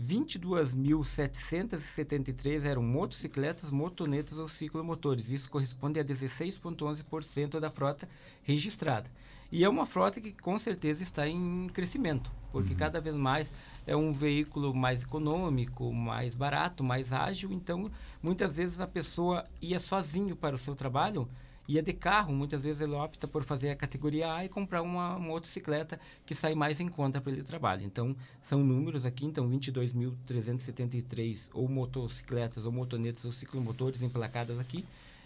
22.773 0.00 2.64
eram 2.64 2.82
motocicletas, 2.82 3.70
motonetas 3.70 4.38
ou 4.38 4.48
ciclomotores. 4.48 5.30
Isso 5.30 5.50
corresponde 5.50 6.00
a 6.00 6.04
16,11% 6.04 7.60
da 7.60 7.70
frota 7.70 8.08
registrada. 8.42 9.10
E 9.52 9.64
é 9.64 9.68
uma 9.68 9.84
frota 9.84 10.20
que 10.20 10.30
com 10.32 10.56
certeza 10.58 11.02
está 11.02 11.26
em 11.26 11.68
crescimento, 11.74 12.30
porque 12.52 12.72
uhum. 12.72 12.78
cada 12.78 13.00
vez 13.00 13.16
mais 13.16 13.52
é 13.84 13.96
um 13.96 14.12
veículo 14.12 14.72
mais 14.72 15.02
econômico, 15.02 15.92
mais 15.92 16.36
barato, 16.36 16.84
mais 16.84 17.12
ágil. 17.12 17.50
Então, 17.52 17.82
muitas 18.22 18.56
vezes 18.56 18.78
a 18.78 18.86
pessoa 18.86 19.44
ia 19.60 19.80
sozinho 19.80 20.36
para 20.36 20.54
o 20.54 20.58
seu 20.58 20.76
trabalho 20.76 21.28
ia 21.74 21.82
de 21.82 21.92
carro, 21.92 22.32
muitas 22.32 22.62
vezes 22.62 22.82
ele 22.82 22.92
opta 22.92 23.28
por 23.28 23.44
fazer 23.44 23.70
a 23.70 23.76
categoria 23.76 24.34
A 24.34 24.44
e 24.44 24.48
comprar 24.48 24.82
uma, 24.82 25.16
uma 25.16 25.28
motocicleta 25.28 26.00
que 26.26 26.34
sai 26.34 26.54
mais 26.54 26.80
em 26.80 26.88
conta 26.88 27.20
para 27.20 27.32
ele 27.32 27.42
trabalho. 27.42 27.84
Então, 27.84 28.16
são 28.40 28.64
números 28.64 29.06
aqui, 29.06 29.24
então 29.24 29.48
22.373 29.48 31.48
ou 31.52 31.68
motocicletas, 31.68 32.64
ou 32.64 32.72
motonetas, 32.72 33.24
ou 33.24 33.32
ciclomotores 33.32 34.02
emplacadas 34.02 34.58
aqui, 34.58 34.84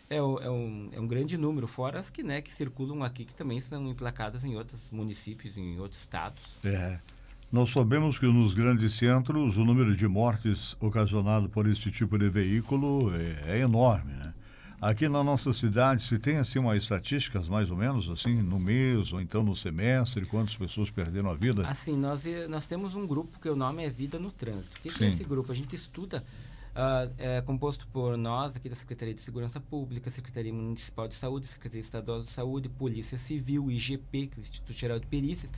é, 0.09 0.17
é, 0.17 0.23
um, 0.23 0.89
é 0.93 1.01
um 1.01 1.07
grande 1.07 1.39
número, 1.39 1.67
fora 1.67 1.99
as 1.99 2.11
que, 2.11 2.23
né, 2.23 2.43
que 2.43 2.53
circulam 2.53 3.03
aqui, 3.03 3.25
que 3.25 3.35
também 3.35 3.59
são 3.61 3.89
emplacadas 3.89 4.45
em 4.45 4.57
outros 4.57 4.91
municípios, 4.91 5.57
em 5.57 5.79
outros 5.81 6.01
estados. 6.01 6.43
É. 6.63 6.99
Nós 7.51 7.71
sabemos 7.71 8.19
que 8.19 8.27
nos 8.27 8.53
grandes 8.53 8.95
centros 8.95 9.57
o 9.57 9.65
número 9.65 9.97
de 9.97 10.09
mortes 10.09 10.77
ocasionado 10.81 11.49
por 11.49 11.69
este 11.69 11.91
tipo 11.91 12.19
de 12.19 12.29
veículo 12.29 13.15
é, 13.15 13.59
é 13.59 13.61
enorme, 13.61 14.13
né? 14.13 14.35
Aqui 14.81 15.09
na 15.09 15.25
nossa 15.25 15.53
cidade, 15.53 16.03
se 16.03 16.19
tem 16.19 16.37
assim 16.37 16.59
uma 16.59 16.77
estatísticas 16.77 17.49
mais 17.49 17.71
ou 17.71 17.77
menos 17.77 18.11
assim 18.11 18.43
no 18.43 18.59
mês 18.59 19.13
ou 19.13 19.21
então 19.21 19.43
no 19.43 19.57
semestre, 19.57 20.27
quantas 20.27 20.57
pessoas 20.57 20.91
perderam 20.91 21.31
a 21.31 21.35
vida? 21.35 21.67
Assim, 21.67 21.97
nós 21.97 22.25
nós 22.49 22.67
temos 22.67 22.95
um 22.95 23.07
grupo 23.07 23.39
que 23.41 23.49
o 23.49 23.57
nome 23.57 23.85
é 23.85 23.89
Vida 23.89 24.19
no 24.19 24.31
Trânsito. 24.31 24.77
O 24.77 24.81
que, 24.81 24.91
que 24.91 25.05
é 25.05 25.09
esse 25.09 25.25
grupo? 25.25 25.51
A 25.51 25.55
gente 25.55 25.75
estuda 25.75 26.23
Uh, 26.75 27.07
é 27.19 27.41
composto 27.41 27.87
por 27.87 28.17
nós, 28.17 28.57
aqui 28.57 28.69
da 28.69 28.75
Secretaria 28.75 29.15
de 29.15 29.21
Segurança 29.21 29.61
Pública, 29.61 30.11
Secretaria 30.11 30.53
Municipal 30.53 31.07
de 31.07 31.15
Saúde, 31.15 31.47
Secretaria 31.47 31.81
Estadual 31.81 32.21
de 32.21 32.29
Saúde, 32.29 32.69
Polícia 32.69 33.17
Civil, 33.17 33.71
IGP, 33.71 34.27
que 34.27 34.35
é 34.35 34.39
o 34.39 34.41
Instituto 34.41 34.73
Geral 34.73 34.99
de 34.99 35.07
Perícias, 35.07 35.53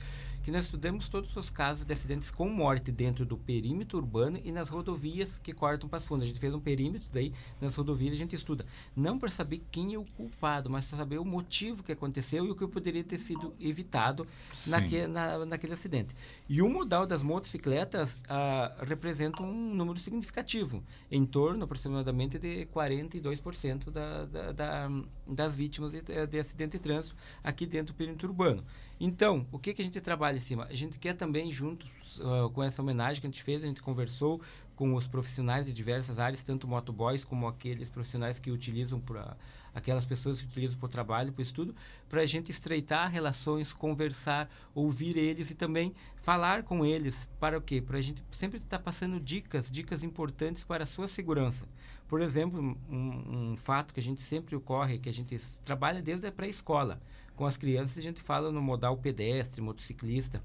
que 0.47 0.51
nós 0.51 0.63
estudamos 0.63 1.09
todos 1.09 1.35
os 1.35 1.49
casos 1.49 1.83
de 1.83 1.91
acidentes 1.91 2.31
com 2.31 2.47
morte 2.47 2.89
dentro 2.89 3.25
do 3.25 3.35
perímetro 3.35 3.97
urbano 3.97 4.39
e 4.45 4.49
nas 4.49 4.69
rodovias 4.69 5.37
que 5.43 5.51
cortam 5.51 5.89
para 5.89 5.97
as 5.97 6.05
fundas. 6.05 6.23
A 6.23 6.27
gente 6.27 6.39
fez 6.39 6.53
um 6.53 6.59
perímetro 6.61 7.05
daí 7.11 7.33
nas 7.59 7.75
rodovias 7.75 8.13
a 8.13 8.15
gente 8.15 8.33
estuda. 8.33 8.65
Não 8.95 9.19
para 9.19 9.29
saber 9.29 9.61
quem 9.69 9.93
é 9.93 9.97
o 9.97 10.05
culpado, 10.05 10.69
mas 10.69 10.85
para 10.85 10.99
saber 10.99 11.17
o 11.17 11.25
motivo 11.25 11.83
que 11.83 11.91
aconteceu 11.91 12.45
e 12.45 12.49
o 12.49 12.55
que 12.55 12.65
poderia 12.65 13.03
ter 13.03 13.17
sido 13.17 13.53
evitado 13.59 14.25
naque, 14.65 15.05
na, 15.05 15.45
naquele 15.45 15.73
acidente. 15.73 16.15
E 16.47 16.61
o 16.61 16.69
modal 16.69 17.05
das 17.05 17.21
motocicletas 17.21 18.17
ah, 18.29 18.73
representa 18.83 19.43
um 19.43 19.75
número 19.75 19.99
significativo, 19.99 20.81
em 21.11 21.25
torno 21.25 21.65
aproximadamente 21.65 22.39
de 22.39 22.67
42% 22.67 23.91
da, 23.91 24.23
da, 24.23 24.51
da, 24.53 24.89
das 25.27 25.55
vítimas 25.55 25.91
de, 25.91 26.01
de 26.01 26.39
acidente 26.39 26.77
de 26.77 26.79
trânsito 26.79 27.15
aqui 27.43 27.65
dentro 27.65 27.93
do 27.93 27.97
perímetro 27.97 28.27
urbano. 28.29 28.63
Então, 28.99 29.45
o 29.51 29.59
que, 29.59 29.73
que 29.73 29.81
a 29.81 29.85
gente 29.85 29.99
trabalha 30.01 30.37
em 30.37 30.41
cima? 30.41 30.65
A 30.69 30.73
gente 30.73 30.97
quer 30.99 31.13
também, 31.13 31.51
juntos 31.51 31.89
uh, 32.19 32.49
com 32.51 32.63
essa 32.63 32.81
homenagem 32.81 33.21
que 33.21 33.27
a 33.27 33.29
gente 33.29 33.43
fez, 33.43 33.63
a 33.63 33.67
gente 33.67 33.81
conversou 33.81 34.41
com 34.75 34.93
os 34.93 35.07
profissionais 35.07 35.65
de 35.65 35.73
diversas 35.73 36.19
áreas, 36.19 36.43
tanto 36.43 36.67
motoboys 36.67 37.23
como 37.23 37.47
aqueles 37.47 37.89
profissionais 37.89 38.39
que 38.39 38.51
utilizam 38.51 38.99
para 38.99 39.35
aquelas 39.77 40.07
pessoas 40.07 40.41
que 40.41 40.47
utilizam 40.47 40.75
para 40.77 40.87
o 40.87 40.89
trabalho, 40.89 41.31
para 41.31 41.39
o 41.39 41.43
estudo, 41.43 41.75
para 42.09 42.21
a 42.21 42.25
gente 42.25 42.49
estreitar 42.49 43.11
relações, 43.11 43.71
conversar, 43.71 44.49
ouvir 44.73 45.15
eles 45.15 45.51
e 45.51 45.55
também 45.55 45.93
falar 46.15 46.63
com 46.63 46.83
eles 46.83 47.29
para 47.39 47.57
o 47.57 47.61
quê? 47.61 47.79
Para 47.79 47.99
a 47.99 48.01
gente 48.01 48.23
sempre 48.31 48.57
estar 48.57 48.79
tá 48.79 48.83
passando 48.83 49.19
dicas, 49.19 49.69
dicas 49.69 50.03
importantes 50.03 50.63
para 50.63 50.81
a 50.81 50.87
sua 50.87 51.07
segurança. 51.07 51.67
Por 52.07 52.21
exemplo, 52.21 52.59
um, 52.89 53.51
um 53.51 53.57
fato 53.57 53.93
que 53.93 53.99
a 53.99 54.03
gente 54.03 54.21
sempre 54.21 54.55
ocorre, 54.55 54.97
que 54.97 55.09
a 55.09 55.13
gente 55.13 55.37
trabalha 55.63 56.01
desde 56.01 56.25
a 56.25 56.31
pré-escola 56.31 56.99
com 57.35 57.45
as 57.45 57.55
crianças, 57.55 57.99
a 57.99 58.01
gente 58.01 58.19
fala 58.19 58.51
no 58.51 58.61
modal 58.61 58.97
pedestre, 58.97 59.61
motociclista. 59.61 60.41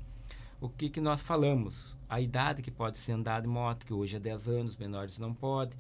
O 0.61 0.69
que, 0.69 0.91
que 0.91 1.01
nós 1.01 1.23
falamos? 1.23 1.97
A 2.07 2.21
idade 2.21 2.61
que 2.61 2.71
pode 2.71 2.99
ser 2.99 3.12
andar 3.12 3.41
de 3.41 3.49
moto, 3.49 3.87
que 3.87 3.95
hoje 3.95 4.17
é 4.17 4.21
10 4.21 4.49
anos, 4.49 4.77
menores 4.77 5.19
não 5.19 5.33
pode. 5.33 5.75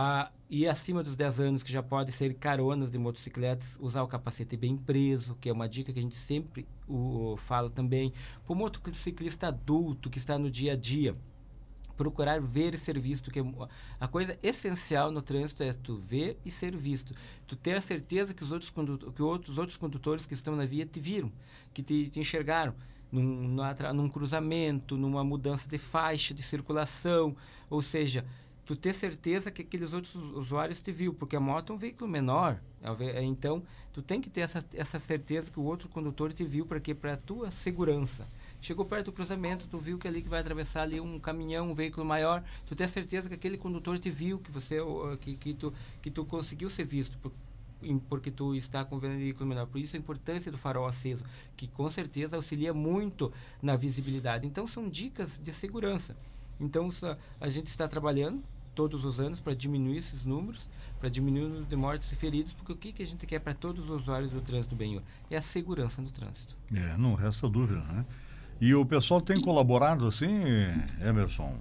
Ah, 0.00 0.30
e 0.48 0.64
acima 0.68 1.02
dos 1.02 1.16
10 1.16 1.40
anos, 1.40 1.62
que 1.64 1.72
já 1.72 1.82
pode 1.82 2.12
ser 2.12 2.32
caronas 2.34 2.88
de 2.88 2.96
motocicletas, 2.96 3.76
usar 3.80 4.00
o 4.04 4.06
capacete 4.06 4.56
bem 4.56 4.76
preso, 4.76 5.36
que 5.40 5.48
é 5.48 5.52
uma 5.52 5.68
dica 5.68 5.92
que 5.92 5.98
a 5.98 6.02
gente 6.02 6.14
sempre 6.14 6.68
o, 6.86 7.36
fala 7.36 7.68
também. 7.68 8.12
Para 8.46 8.52
o 8.52 8.54
motociclista 8.54 9.48
adulto 9.48 10.08
que 10.08 10.18
está 10.18 10.38
no 10.38 10.52
dia 10.52 10.74
a 10.74 10.76
dia, 10.76 11.16
procurar 11.96 12.40
ver 12.40 12.76
e 12.76 12.78
ser 12.78 12.96
visto, 12.96 13.28
que 13.28 13.40
é 13.40 13.44
a 13.98 14.06
coisa 14.06 14.38
essencial 14.40 15.10
no 15.10 15.20
trânsito 15.20 15.64
é 15.64 15.72
tu 15.72 15.96
ver 15.96 16.38
e 16.44 16.50
ser 16.52 16.76
visto. 16.76 17.12
Tu 17.44 17.56
ter 17.56 17.76
a 17.76 17.80
certeza 17.80 18.32
que 18.32 18.44
os 18.44 18.52
outros, 18.52 18.70
que 18.70 19.20
outros, 19.20 19.58
outros 19.58 19.76
condutores 19.76 20.24
que 20.24 20.32
estão 20.32 20.54
na 20.54 20.64
via 20.64 20.86
te 20.86 21.00
viram, 21.00 21.32
que 21.74 21.82
te, 21.82 22.08
te 22.08 22.20
enxergaram. 22.20 22.72
Num, 23.10 23.56
num 23.94 24.08
cruzamento, 24.08 24.96
numa 24.96 25.24
mudança 25.24 25.66
de 25.66 25.78
faixa 25.78 26.34
de 26.34 26.42
circulação, 26.42 27.34
ou 27.70 27.80
seja, 27.80 28.22
tu 28.68 28.76
ter 28.76 28.92
certeza 28.92 29.50
que 29.50 29.62
aqueles 29.62 29.94
outros 29.94 30.14
usuários 30.14 30.78
te 30.78 30.92
viu, 30.92 31.14
porque 31.14 31.34
a 31.34 31.40
moto 31.40 31.72
é 31.72 31.74
um 31.74 31.78
veículo 31.78 32.10
menor, 32.10 32.60
é, 33.00 33.24
então 33.24 33.62
tu 33.94 34.02
tem 34.02 34.20
que 34.20 34.28
ter 34.28 34.42
essa, 34.42 34.62
essa 34.74 34.98
certeza 34.98 35.50
que 35.50 35.58
o 35.58 35.62
outro 35.62 35.88
condutor 35.88 36.34
te 36.34 36.44
viu 36.44 36.66
para 36.66 36.78
que 36.78 36.94
para 36.94 37.16
tua 37.16 37.50
segurança. 37.50 38.28
Chegou 38.60 38.84
perto 38.84 39.06
do 39.06 39.12
cruzamento, 39.12 39.66
tu 39.70 39.78
viu 39.78 39.96
que 39.96 40.06
ali 40.06 40.20
que 40.20 40.28
vai 40.28 40.40
atravessar 40.40 40.82
ali 40.82 41.00
um 41.00 41.18
caminhão, 41.18 41.70
um 41.70 41.74
veículo 41.74 42.04
maior, 42.04 42.44
tu 42.66 42.76
tem 42.76 42.86
certeza 42.86 43.26
que 43.26 43.36
aquele 43.36 43.56
condutor 43.56 43.98
te 43.98 44.10
viu, 44.10 44.38
que 44.38 44.50
você 44.50 44.76
que, 45.22 45.34
que 45.36 45.54
tu 45.54 45.72
que 46.02 46.10
tu 46.10 46.26
conseguiu 46.26 46.68
ser 46.68 46.84
visto 46.84 47.16
por, 47.22 47.32
porque 48.06 48.30
tu 48.30 48.54
está 48.54 48.84
com 48.84 48.96
o 48.96 48.98
veículo 48.98 49.48
menor. 49.48 49.66
Por 49.66 49.80
isso 49.80 49.96
a 49.96 49.98
importância 49.98 50.52
do 50.52 50.58
farol 50.58 50.86
aceso, 50.86 51.24
que 51.56 51.68
com 51.68 51.88
certeza 51.88 52.36
auxilia 52.36 52.74
muito 52.74 53.32
na 53.62 53.76
visibilidade. 53.76 54.46
Então 54.46 54.66
são 54.66 54.90
dicas 54.90 55.40
de 55.42 55.54
segurança. 55.54 56.14
Então 56.60 56.90
a 57.40 57.48
gente 57.48 57.68
está 57.68 57.88
trabalhando 57.88 58.42
todos 58.78 59.04
os 59.04 59.18
anos 59.18 59.40
para 59.40 59.54
diminuir 59.54 59.96
esses 59.96 60.24
números, 60.24 60.70
para 61.00 61.08
diminuir 61.08 61.46
o 61.46 61.48
número 61.48 61.66
de 61.66 61.74
mortes 61.74 62.12
e 62.12 62.14
feridos, 62.14 62.52
porque 62.52 62.70
o 62.70 62.76
que, 62.76 62.92
que 62.92 63.02
a 63.02 63.06
gente 63.06 63.26
quer 63.26 63.40
para 63.40 63.52
todos 63.52 63.90
os 63.90 64.02
usuários 64.02 64.30
do 64.30 64.40
trânsito, 64.40 64.76
bem, 64.76 65.02
é 65.28 65.36
a 65.36 65.40
segurança 65.40 66.00
no 66.00 66.08
trânsito. 66.08 66.54
É, 66.72 66.96
não 66.96 67.16
resta 67.16 67.48
dúvida, 67.48 67.80
né? 67.80 68.06
E 68.60 68.72
o 68.76 68.86
pessoal 68.86 69.20
tem 69.20 69.40
colaborado 69.40 70.06
assim, 70.06 70.28
Emerson? 71.00 71.58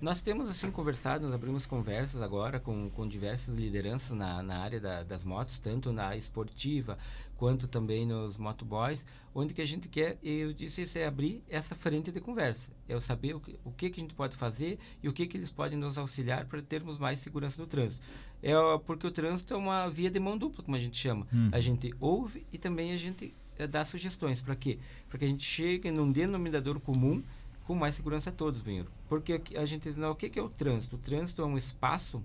Nós 0.00 0.20
temos 0.20 0.50
assim 0.50 0.70
conversado, 0.70 1.24
nós 1.24 1.34
abrimos 1.34 1.66
conversas 1.66 2.20
agora 2.20 2.60
com, 2.60 2.90
com 2.90 3.06
diversas 3.06 3.54
lideranças 3.54 4.16
na, 4.16 4.42
na 4.42 4.58
área 4.58 4.80
da, 4.80 5.02
das 5.02 5.24
motos, 5.24 5.58
tanto 5.58 5.92
na 5.92 6.16
esportiva 6.16 6.98
quanto 7.36 7.66
também 7.66 8.06
nos 8.06 8.36
motoboys, 8.36 9.04
onde 9.34 9.52
que 9.52 9.60
a 9.60 9.66
gente 9.66 9.88
quer, 9.88 10.18
eu 10.22 10.52
disse 10.52 10.82
isso, 10.82 10.98
é 10.98 11.06
abrir 11.06 11.42
essa 11.48 11.74
frente 11.74 12.12
de 12.12 12.20
conversa, 12.20 12.70
é 12.88 12.98
saber 13.00 13.34
o 13.34 13.40
que, 13.40 13.58
o 13.64 13.72
que, 13.72 13.90
que 13.90 14.00
a 14.00 14.02
gente 14.02 14.14
pode 14.14 14.36
fazer 14.36 14.78
e 15.02 15.08
o 15.08 15.12
que, 15.12 15.26
que 15.26 15.36
eles 15.36 15.50
podem 15.50 15.78
nos 15.78 15.98
auxiliar 15.98 16.46
para 16.46 16.62
termos 16.62 16.98
mais 16.98 17.18
segurança 17.18 17.60
no 17.60 17.66
trânsito. 17.66 18.02
É 18.42 18.52
porque 18.86 19.06
o 19.06 19.10
trânsito 19.10 19.54
é 19.54 19.56
uma 19.56 19.88
via 19.88 20.10
de 20.10 20.20
mão 20.20 20.36
dupla, 20.36 20.62
como 20.62 20.76
a 20.76 20.80
gente 20.80 20.96
chama. 20.96 21.26
Hum. 21.32 21.48
A 21.50 21.60
gente 21.60 21.92
ouve 21.98 22.46
e 22.52 22.58
também 22.58 22.92
a 22.92 22.96
gente 22.96 23.34
é, 23.58 23.66
dar 23.66 23.84
sugestões. 23.84 24.40
Para 24.40 24.54
quê? 24.54 24.78
Para 25.08 25.18
que 25.18 25.24
a 25.24 25.28
gente 25.28 25.44
chegue 25.44 25.90
num 25.90 26.10
denominador 26.10 26.78
comum 26.80 27.22
com 27.64 27.74
mais 27.74 27.94
segurança 27.94 28.30
a 28.30 28.32
todos, 28.32 28.60
Benhur. 28.60 28.86
Porque 29.08 29.40
a 29.56 29.64
gente 29.64 29.90
não, 29.90 30.12
o 30.12 30.14
que, 30.14 30.38
é 30.38 30.42
o 30.42 30.48
trânsito? 30.48 30.96
O 30.96 30.98
trânsito 30.98 31.42
é 31.42 31.44
um 31.44 31.56
espaço 31.56 32.22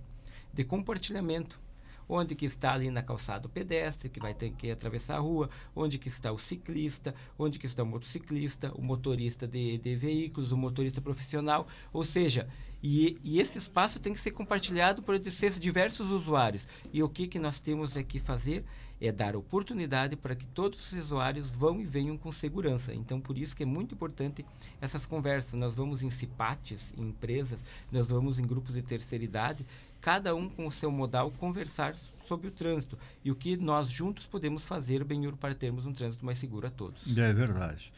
de 0.53 0.63
compartilhamento 0.63 1.59
onde 2.09 2.33
que 2.35 2.45
está 2.45 2.73
ali 2.73 2.89
na 2.89 3.03
calçada 3.03 3.45
o 3.45 3.49
pedestre, 3.49 4.09
que 4.09 4.19
vai 4.19 4.33
ter 4.33 4.49
que 4.49 4.71
atravessar 4.71 5.17
a 5.17 5.19
rua, 5.19 5.49
onde 5.75 5.99
que 5.99 6.07
está 6.07 6.31
o 6.31 6.39
ciclista, 6.39 7.13
onde 7.37 7.59
que 7.59 7.67
está 7.67 7.83
o 7.83 7.85
motociclista, 7.85 8.73
o 8.73 8.81
motorista 8.81 9.47
de, 9.47 9.77
de 9.77 9.95
veículos, 9.95 10.51
o 10.51 10.57
motorista 10.57 10.99
profissional, 10.99 11.67
ou 11.93 12.03
seja, 12.03 12.49
E, 12.81 13.17
e, 13.23 13.41
esse 13.41 13.57
espaço 13.57 13.99
tem 13.99 14.13
que 14.13 14.19
ser 14.19 14.31
compartilhado 14.31 15.03
por 15.03 15.13
esses 15.15 15.59
diversos 15.59 16.09
usuários. 16.09 16.65
E 16.93 17.03
o 17.03 17.09
que, 17.09 17.27
que 17.27 17.37
nós 17.37 17.59
temos 17.59 17.97
aqui 17.97 18.19
fazer 18.19 18.63
é 19.01 19.11
dar 19.11 19.35
oportunidade 19.35 20.15
para 20.15 20.35
que 20.35 20.47
todos 20.47 20.79
os 20.79 20.93
usuários 20.93 21.49
vão 21.49 21.79
e 21.81 21.85
venham 21.85 22.17
com 22.17 22.31
segurança. 22.31 22.93
Então, 22.93 23.19
por 23.19 23.37
isso 23.37 23.55
que 23.55 23.63
é 23.63 23.65
muito 23.65 23.95
importante 23.95 24.45
essas 24.79 25.05
conversas. 25.05 25.53
Nós 25.53 25.73
vamos 25.73 26.03
em 26.03 26.09
CIPATES, 26.09 26.93
em 26.97 27.09
empresas, 27.09 27.63
nós 27.91 28.05
vamos 28.07 28.39
em 28.39 28.43
grupos 28.43 28.75
de 28.75 28.81
terceira 28.81 29.23
idade, 29.23 29.65
cada 30.01 30.35
um 30.35 30.49
com 30.49 30.67
o 30.67 30.71
seu 30.71 30.91
modal 30.91 31.31
conversar 31.31 31.95
sobre 32.25 32.47
o 32.47 32.51
trânsito 32.51 32.97
e 33.23 33.31
o 33.31 33.35
que 33.35 33.57
nós 33.57 33.89
juntos 33.89 34.25
podemos 34.25 34.65
fazer, 34.65 35.03
Benhur, 35.03 35.35
para 35.35 35.55
termos 35.55 35.85
um 35.85 35.93
trânsito 35.93 36.25
mais 36.25 36.37
seguro 36.37 36.67
a 36.67 36.69
todos. 36.69 37.01
É 37.17 37.33
verdade. 37.33 37.91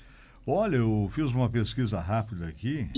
Olha, 0.46 0.78
eu 0.78 1.10
fiz 1.12 1.32
uma 1.32 1.50
pesquisa 1.50 2.00
rápida 2.00 2.48
aqui 2.48 2.90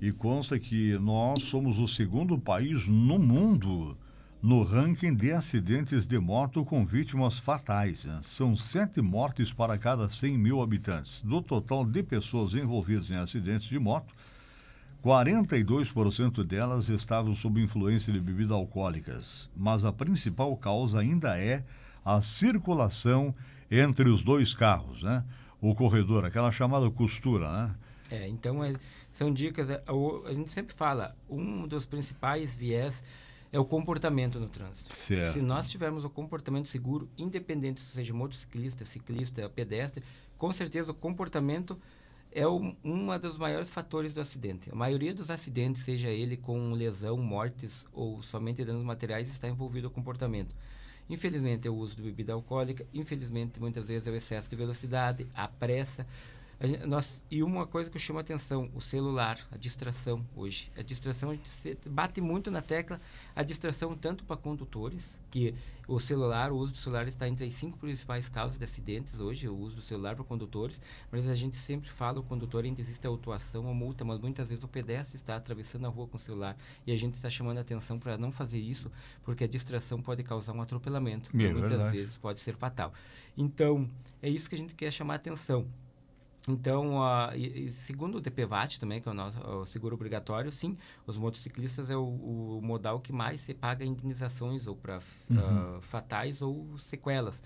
e 0.00 0.10
consta 0.10 0.58
que 0.58 0.98
nós 0.98 1.44
somos 1.44 1.78
o 1.78 1.86
segundo 1.86 2.38
país 2.38 2.88
no 2.88 3.18
mundo 3.18 3.96
no 4.42 4.62
ranking 4.62 5.14
de 5.14 5.32
acidentes 5.32 6.06
de 6.06 6.18
moto 6.18 6.64
com 6.64 6.84
vítimas 6.84 7.38
fatais. 7.38 8.04
Né? 8.04 8.20
São 8.22 8.56
sete 8.56 9.02
mortes 9.02 9.52
para 9.52 9.76
cada 9.76 10.08
100 10.08 10.38
mil 10.38 10.62
habitantes. 10.62 11.20
Do 11.22 11.42
total 11.42 11.84
de 11.84 12.02
pessoas 12.02 12.54
envolvidas 12.54 13.10
em 13.10 13.16
acidentes 13.16 13.68
de 13.68 13.78
moto, 13.78 14.14
42% 15.04 16.44
delas 16.44 16.88
estavam 16.88 17.34
sob 17.34 17.60
influência 17.60 18.12
de 18.12 18.20
bebidas 18.20 18.52
alcoólicas. 18.52 19.48
Mas 19.56 19.84
a 19.84 19.92
principal 19.92 20.54
causa 20.56 21.00
ainda 21.00 21.38
é 21.38 21.64
a 22.04 22.20
circulação 22.20 23.34
entre 23.70 24.08
os 24.08 24.22
dois 24.22 24.54
carros, 24.54 25.02
né? 25.02 25.24
O 25.60 25.74
corredor, 25.74 26.24
aquela 26.24 26.50
chamada 26.52 26.90
costura, 26.90 27.50
né? 27.50 27.74
É, 28.10 28.28
então 28.28 28.62
é, 28.64 28.74
são 29.10 29.32
dicas. 29.32 29.70
É, 29.70 29.82
a 30.26 30.32
gente 30.32 30.50
sempre 30.50 30.74
fala, 30.74 31.16
um 31.28 31.66
dos 31.66 31.86
principais 31.86 32.54
viés 32.54 33.02
é 33.52 33.58
o 33.58 33.64
comportamento 33.64 34.38
no 34.38 34.48
trânsito. 34.48 34.94
Certo. 34.94 35.32
Se 35.32 35.40
nós 35.40 35.68
tivermos 35.68 36.04
o 36.04 36.10
comportamento 36.10 36.68
seguro, 36.68 37.08
independente 37.16 37.80
se 37.80 37.92
seja 37.92 38.12
motociclista, 38.12 38.84
ciclista, 38.84 39.48
pedestre, 39.48 40.04
com 40.36 40.52
certeza 40.52 40.90
o 40.90 40.94
comportamento 40.94 41.78
é 42.32 42.46
um, 42.46 42.74
um 42.84 43.18
dos 43.18 43.36
maiores 43.36 43.70
fatores 43.70 44.14
do 44.14 44.20
acidente. 44.20 44.70
A 44.70 44.74
maioria 44.74 45.12
dos 45.12 45.30
acidentes, 45.30 45.82
seja 45.82 46.08
ele 46.08 46.36
com 46.36 46.72
lesão, 46.72 47.16
mortes 47.16 47.86
ou 47.92 48.22
somente 48.22 48.64
danos 48.64 48.84
materiais, 48.84 49.28
está 49.28 49.48
envolvido 49.48 49.88
o 49.88 49.90
comportamento. 49.90 50.54
Infelizmente, 51.08 51.66
é 51.66 51.70
o 51.70 51.74
uso 51.74 51.96
de 51.96 52.02
bebida 52.02 52.32
alcoólica, 52.32 52.86
infelizmente, 52.94 53.58
muitas 53.58 53.88
vezes 53.88 54.06
é 54.06 54.10
o 54.12 54.14
excesso 54.14 54.48
de 54.48 54.54
velocidade, 54.54 55.26
a 55.34 55.48
pressa, 55.48 56.06
Gente, 56.62 56.86
nós, 56.86 57.24
e 57.30 57.42
uma 57.42 57.66
coisa 57.66 57.90
que 57.90 57.96
eu 57.96 58.00
chamo 58.00 58.18
a 58.18 58.22
atenção, 58.22 58.70
o 58.74 58.82
celular, 58.82 59.40
a 59.50 59.56
distração 59.56 60.26
hoje. 60.36 60.70
A 60.76 60.82
distração, 60.82 61.30
a 61.30 61.34
gente 61.34 61.78
bate 61.88 62.20
muito 62.20 62.50
na 62.50 62.60
tecla, 62.60 63.00
a 63.34 63.42
distração 63.42 63.96
tanto 63.96 64.24
para 64.24 64.36
condutores, 64.36 65.18
que 65.30 65.54
o 65.88 65.98
celular, 65.98 66.52
o 66.52 66.58
uso 66.58 66.72
do 66.72 66.78
celular 66.78 67.08
está 67.08 67.26
entre 67.26 67.46
as 67.46 67.54
cinco 67.54 67.78
principais 67.78 68.28
causas 68.28 68.58
de 68.58 68.64
acidentes 68.64 69.18
hoje, 69.18 69.48
o 69.48 69.56
uso 69.56 69.76
do 69.76 69.82
celular 69.82 70.14
para 70.14 70.22
condutores, 70.22 70.82
mas 71.10 71.26
a 71.26 71.34
gente 71.34 71.56
sempre 71.56 71.88
fala, 71.88 72.20
o 72.20 72.22
condutor 72.22 72.62
ainda 72.62 72.80
existe 72.80 73.06
a 73.06 73.10
autuação 73.10 73.64
ou 73.64 73.74
multa, 73.74 74.04
mas 74.04 74.20
muitas 74.20 74.46
vezes 74.46 74.62
o 74.62 74.68
pedestre 74.68 75.16
está 75.16 75.36
atravessando 75.36 75.86
a 75.86 75.88
rua 75.88 76.06
com 76.08 76.18
o 76.18 76.20
celular 76.20 76.58
e 76.86 76.92
a 76.92 76.96
gente 76.96 77.14
está 77.14 77.30
chamando 77.30 77.56
a 77.56 77.62
atenção 77.62 77.98
para 77.98 78.18
não 78.18 78.30
fazer 78.30 78.58
isso, 78.58 78.92
porque 79.22 79.44
a 79.44 79.48
distração 79.48 80.02
pode 80.02 80.22
causar 80.22 80.52
um 80.52 80.60
atropelamento, 80.60 81.30
é 81.32 81.52
muitas 81.52 81.70
verdade. 81.70 81.96
vezes 81.96 82.18
pode 82.18 82.38
ser 82.38 82.54
fatal. 82.54 82.92
Então, 83.34 83.88
é 84.20 84.28
isso 84.28 84.46
que 84.46 84.54
a 84.54 84.58
gente 84.58 84.74
quer 84.74 84.92
chamar 84.92 85.14
a 85.14 85.16
atenção. 85.16 85.66
Então, 86.48 86.98
uh, 86.98 87.34
e, 87.34 87.66
e 87.66 87.68
segundo 87.68 88.18
o 88.18 88.20
DPVAT 88.20 88.78
também, 88.78 89.00
que 89.00 89.08
é 89.08 89.12
o 89.12 89.14
nosso 89.14 89.40
o 89.40 89.64
seguro 89.64 89.94
obrigatório, 89.94 90.50
sim, 90.50 90.76
os 91.06 91.16
motociclistas 91.16 91.90
é 91.90 91.96
o, 91.96 92.02
o, 92.02 92.60
modal 92.62 93.00
que 93.00 93.12
mais 93.12 93.40
se 93.40 93.52
paga 93.52 93.84
indenizações 93.84 94.66
ou 94.66 94.74
para 94.74 95.00
uhum. 95.28 95.76
uh, 95.76 95.80
fatais 95.82 96.40
ou 96.40 96.78
sequelas. 96.78 97.42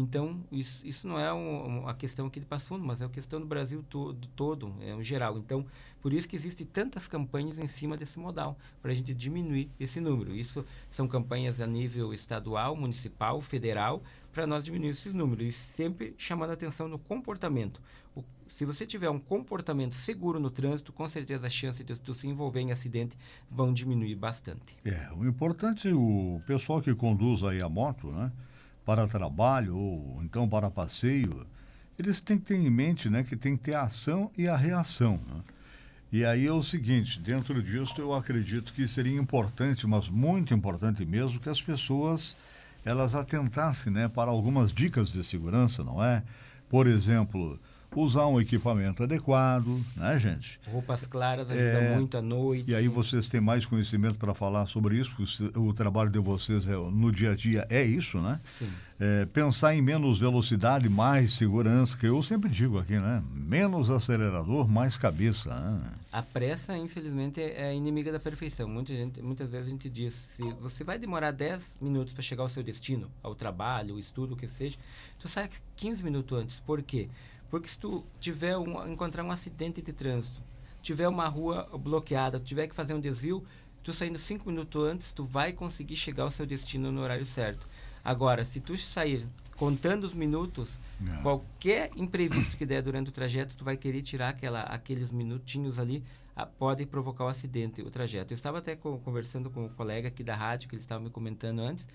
Então, 0.00 0.38
isso, 0.52 0.86
isso 0.86 1.08
não 1.08 1.18
é 1.18 1.32
um, 1.32 1.80
uma 1.80 1.94
questão 1.94 2.28
aqui 2.28 2.38
de 2.38 2.46
Passo 2.46 2.66
Fundo, 2.66 2.84
mas 2.84 3.00
é 3.00 3.04
uma 3.04 3.10
questão 3.10 3.40
do 3.40 3.46
Brasil 3.46 3.84
todo, 3.90 4.28
todo 4.28 4.72
é 4.80 4.94
um 4.94 5.02
geral. 5.02 5.36
Então, 5.36 5.66
por 6.00 6.12
isso 6.12 6.28
que 6.28 6.36
existem 6.36 6.64
tantas 6.64 7.08
campanhas 7.08 7.58
em 7.58 7.66
cima 7.66 7.96
desse 7.96 8.16
modal, 8.16 8.56
para 8.80 8.92
a 8.92 8.94
gente 8.94 9.12
diminuir 9.12 9.68
esse 9.78 10.00
número. 10.00 10.32
Isso 10.36 10.64
são 10.88 11.08
campanhas 11.08 11.60
a 11.60 11.66
nível 11.66 12.14
estadual, 12.14 12.76
municipal, 12.76 13.40
federal, 13.40 14.00
para 14.32 14.46
nós 14.46 14.64
diminuir 14.64 14.90
esses 14.90 15.12
números. 15.12 15.48
E 15.48 15.50
sempre 15.50 16.14
chamando 16.16 16.50
atenção 16.50 16.86
no 16.86 16.98
comportamento. 17.00 17.82
O, 18.14 18.22
se 18.46 18.64
você 18.64 18.86
tiver 18.86 19.10
um 19.10 19.18
comportamento 19.18 19.96
seguro 19.96 20.38
no 20.38 20.48
trânsito, 20.48 20.92
com 20.92 21.08
certeza 21.08 21.48
as 21.48 21.52
chances 21.52 21.84
de 21.84 21.98
tu 21.98 22.14
se 22.14 22.28
envolver 22.28 22.60
em 22.60 22.70
acidente 22.70 23.18
vão 23.50 23.72
diminuir 23.72 24.14
bastante. 24.14 24.76
É, 24.84 25.10
o 25.16 25.26
importante 25.26 25.88
é 25.88 25.92
o 25.92 26.40
pessoal 26.46 26.80
que 26.80 26.94
conduz 26.94 27.42
aí 27.42 27.60
a 27.60 27.68
moto, 27.68 28.12
né? 28.12 28.30
Para 28.88 29.06
trabalho 29.06 29.76
ou 29.76 30.18
então 30.24 30.48
para 30.48 30.70
passeio, 30.70 31.46
eles 31.98 32.20
têm 32.20 32.38
que 32.38 32.46
ter 32.46 32.56
em 32.56 32.70
mente 32.70 33.10
né, 33.10 33.22
que 33.22 33.36
tem 33.36 33.54
que 33.54 33.64
ter 33.64 33.74
a 33.74 33.82
ação 33.82 34.30
e 34.34 34.48
a 34.48 34.56
reação. 34.56 35.20
Né? 35.28 35.42
E 36.10 36.24
aí 36.24 36.46
é 36.46 36.52
o 36.52 36.62
seguinte, 36.62 37.20
dentro 37.20 37.62
disso 37.62 37.92
eu 37.98 38.14
acredito 38.14 38.72
que 38.72 38.88
seria 38.88 39.20
importante, 39.20 39.86
mas 39.86 40.08
muito 40.08 40.54
importante 40.54 41.04
mesmo, 41.04 41.38
que 41.38 41.50
as 41.50 41.60
pessoas 41.60 42.34
elas 42.82 43.14
atentassem 43.14 43.92
né, 43.92 44.08
para 44.08 44.30
algumas 44.30 44.72
dicas 44.72 45.10
de 45.10 45.22
segurança, 45.22 45.84
não 45.84 46.02
é? 46.02 46.22
Por 46.70 46.86
exemplo, 46.86 47.60
usar 47.94 48.26
um 48.26 48.40
equipamento 48.40 49.02
adequado, 49.02 49.80
né, 49.96 50.18
gente? 50.18 50.60
Roupas 50.66 51.06
claras 51.06 51.50
ajudam 51.50 51.80
é, 51.80 51.96
muito 51.96 52.16
à 52.16 52.22
noite. 52.22 52.70
E 52.70 52.74
aí 52.74 52.88
vocês 52.88 53.26
têm 53.26 53.40
mais 53.40 53.64
conhecimento 53.66 54.18
para 54.18 54.34
falar 54.34 54.66
sobre 54.66 54.96
isso, 54.96 55.14
porque 55.14 55.58
o 55.58 55.72
trabalho 55.72 56.10
de 56.10 56.18
vocês 56.18 56.66
é, 56.68 56.72
no 56.72 57.10
dia 57.10 57.32
a 57.32 57.34
dia 57.34 57.66
é 57.70 57.82
isso, 57.82 58.20
né? 58.20 58.38
Sim. 58.44 58.68
É, 59.00 59.26
pensar 59.26 59.76
em 59.76 59.80
menos 59.80 60.18
velocidade, 60.18 60.88
mais 60.88 61.34
segurança, 61.34 61.96
que 61.96 62.06
eu 62.06 62.20
sempre 62.20 62.50
digo 62.50 62.78
aqui, 62.78 62.98
né? 62.98 63.22
Menos 63.32 63.90
acelerador, 63.90 64.66
mais 64.68 64.98
cabeça. 64.98 65.48
Né? 65.48 65.92
A 66.10 66.20
pressa, 66.20 66.76
infelizmente, 66.76 67.40
é 67.40 67.72
inimiga 67.72 68.10
da 68.10 68.18
perfeição. 68.18 68.68
Muita 68.68 68.92
gente, 68.92 69.22
muitas 69.22 69.48
vezes 69.50 69.68
a 69.68 69.70
gente 69.70 69.88
diz, 69.88 70.14
se 70.14 70.42
você 70.60 70.82
vai 70.82 70.98
demorar 70.98 71.30
10 71.30 71.78
minutos 71.80 72.12
para 72.12 72.22
chegar 72.22 72.42
ao 72.42 72.48
seu 72.48 72.62
destino, 72.62 73.08
ao 73.22 73.36
trabalho, 73.36 73.94
ao 73.94 74.00
estudo, 74.00 74.34
o 74.34 74.36
que 74.36 74.48
seja, 74.48 74.76
tu 75.16 75.28
sai 75.28 75.48
15 75.76 76.02
minutos 76.02 76.36
antes. 76.36 76.60
Por 76.60 76.82
quê? 76.82 77.08
Porque 77.50 77.68
se 77.68 77.78
tu 77.78 78.04
tiver 78.20 78.56
um, 78.56 78.90
encontrar 78.90 79.24
um 79.24 79.30
acidente 79.30 79.80
de 79.80 79.92
trânsito, 79.92 80.40
tiver 80.82 81.08
uma 81.08 81.28
rua 81.28 81.68
bloqueada, 81.78 82.38
tiver 82.38 82.66
que 82.66 82.74
fazer 82.74 82.94
um 82.94 83.00
desvio, 83.00 83.44
tu 83.82 83.92
saindo 83.92 84.18
cinco 84.18 84.48
minutos 84.48 84.82
antes, 84.84 85.12
tu 85.12 85.24
vai 85.24 85.52
conseguir 85.52 85.96
chegar 85.96 86.24
ao 86.24 86.30
seu 86.30 86.46
destino 86.46 86.92
no 86.92 87.00
horário 87.00 87.24
certo. 87.24 87.66
Agora, 88.04 88.44
se 88.44 88.60
tu 88.60 88.76
sair 88.76 89.26
contando 89.56 90.04
os 90.04 90.14
minutos, 90.14 90.78
Não. 91.00 91.20
qualquer 91.22 91.90
imprevisto 91.96 92.56
que 92.56 92.64
der 92.64 92.80
durante 92.80 93.08
o 93.08 93.12
trajeto, 93.12 93.56
tu 93.56 93.64
vai 93.64 93.76
querer 93.76 94.02
tirar 94.02 94.28
aquela, 94.28 94.62
aqueles 94.62 95.10
minutinhos 95.10 95.78
ali, 95.78 96.02
a, 96.34 96.46
pode 96.46 96.86
provocar 96.86 97.24
o 97.24 97.26
um 97.26 97.30
acidente, 97.30 97.82
o 97.82 97.90
trajeto. 97.90 98.32
Eu 98.32 98.36
estava 98.36 98.58
até 98.58 98.76
conversando 98.76 99.50
com 99.50 99.64
um 99.64 99.68
colega 99.68 100.08
aqui 100.08 100.22
da 100.22 100.36
rádio, 100.36 100.68
que 100.68 100.76
ele 100.76 100.82
estava 100.82 101.02
me 101.02 101.10
comentando 101.10 101.58
antes, 101.58 101.88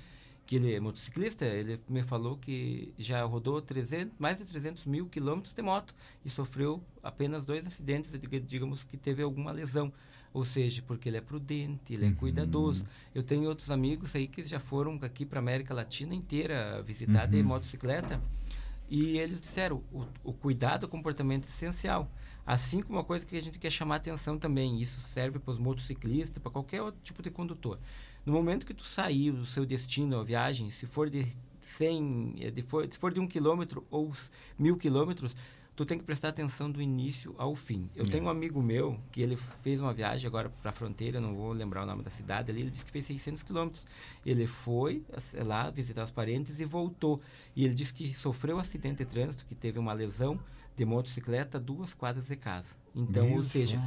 que 0.45 0.57
ele 0.57 0.73
é 0.73 0.79
motociclista, 0.79 1.45
ele 1.45 1.79
me 1.87 2.03
falou 2.03 2.37
que 2.37 2.93
já 2.97 3.23
rodou 3.23 3.61
300, 3.61 4.17
mais 4.19 4.37
de 4.37 4.45
300 4.45 4.85
mil 4.85 5.07
quilômetros 5.07 5.53
de 5.53 5.61
moto 5.61 5.95
e 6.23 6.29
sofreu 6.29 6.83
apenas 7.01 7.45
dois 7.45 7.65
acidentes, 7.65 8.11
digamos 8.45 8.83
que 8.83 8.97
teve 8.97 9.23
alguma 9.23 9.51
lesão. 9.51 9.91
Ou 10.33 10.43
seja, 10.43 10.81
porque 10.81 11.09
ele 11.09 11.17
é 11.17 11.21
prudente, 11.21 11.93
ele 11.93 12.05
é 12.05 12.07
uhum. 12.09 12.15
cuidadoso. 12.15 12.83
Eu 13.13 13.21
tenho 13.21 13.47
outros 13.47 13.69
amigos 13.69 14.15
aí 14.15 14.27
que 14.27 14.43
já 14.43 14.59
foram 14.59 14.97
aqui 15.03 15.25
para 15.25 15.37
a 15.37 15.41
América 15.41 15.73
Latina 15.73 16.15
inteira 16.15 16.81
visitar 16.81 17.25
uhum. 17.25 17.31
de 17.31 17.43
motocicleta 17.43 18.19
e 18.89 19.17
eles 19.17 19.39
disseram 19.39 19.81
o, 19.91 20.05
o 20.23 20.33
cuidado, 20.33 20.83
o 20.83 20.87
comportamento 20.87 21.45
é 21.45 21.47
essencial. 21.47 22.11
Assim 22.45 22.81
como 22.81 22.97
uma 22.97 23.03
coisa 23.03 23.25
que 23.25 23.35
a 23.37 23.41
gente 23.41 23.57
quer 23.57 23.71
chamar 23.71 23.95
atenção 23.95 24.37
também, 24.37 24.81
isso 24.81 24.99
serve 25.01 25.39
para 25.39 25.51
os 25.51 25.57
motociclistas, 25.57 26.37
para 26.37 26.51
qualquer 26.51 26.81
outro 26.81 26.99
tipo 27.01 27.21
de 27.21 27.31
condutor. 27.31 27.79
No 28.25 28.33
momento 28.33 28.65
que 28.65 28.73
tu 28.73 28.85
sair 28.85 29.31
do 29.31 29.45
seu 29.45 29.65
destino, 29.65 30.19
a 30.19 30.23
viagem, 30.23 30.69
se 30.69 30.85
for 30.85 31.09
de 31.09 31.27
100, 31.61 32.35
eh, 32.39 32.51
de 32.51 32.61
for, 32.61 32.87
se 32.89 32.97
for 32.97 33.13
de 33.13 33.19
um 33.19 33.27
quilômetro 33.27 33.85
ou 33.89 34.11
mil 34.57 34.77
quilômetros, 34.77 35.35
tu 35.75 35.85
tem 35.85 35.97
que 35.97 36.03
prestar 36.03 36.29
atenção 36.29 36.69
do 36.69 36.81
início 36.81 37.33
ao 37.37 37.55
fim. 37.55 37.89
Eu 37.95 38.05
tenho 38.05 38.25
um 38.25 38.29
amigo 38.29 38.61
meu 38.61 38.99
que 39.11 39.21
ele 39.21 39.35
fez 39.35 39.81
uma 39.81 39.93
viagem 39.93 40.27
agora 40.27 40.49
para 40.49 40.69
a 40.69 40.73
fronteira, 40.73 41.19
não 41.19 41.33
vou 41.33 41.51
lembrar 41.51 41.83
o 41.83 41.85
nome 41.85 42.03
da 42.03 42.09
cidade 42.09 42.51
ali, 42.51 42.61
ele 42.61 42.69
disse 42.69 42.85
que 42.85 42.91
fez 42.91 43.05
600 43.05 43.43
quilômetros. 43.43 43.85
Ele 44.25 44.45
foi 44.45 45.03
lá 45.45 45.69
visitar 45.69 46.03
os 46.03 46.11
parentes 46.11 46.59
e 46.59 46.65
voltou. 46.65 47.19
E 47.55 47.65
ele 47.65 47.73
disse 47.73 47.93
que 47.93 48.13
sofreu 48.13 48.57
um 48.57 48.59
acidente 48.59 49.03
de 49.03 49.05
trânsito, 49.05 49.45
que 49.45 49.55
teve 49.55 49.79
uma 49.79 49.93
lesão 49.93 50.39
de 50.75 50.85
motocicleta 50.85 51.59
duas 51.59 51.93
quadras 51.93 52.27
de 52.27 52.35
casa. 52.35 52.69
Então, 52.95 53.27
Isso. 53.27 53.35
ou 53.35 53.43
seja, 53.43 53.81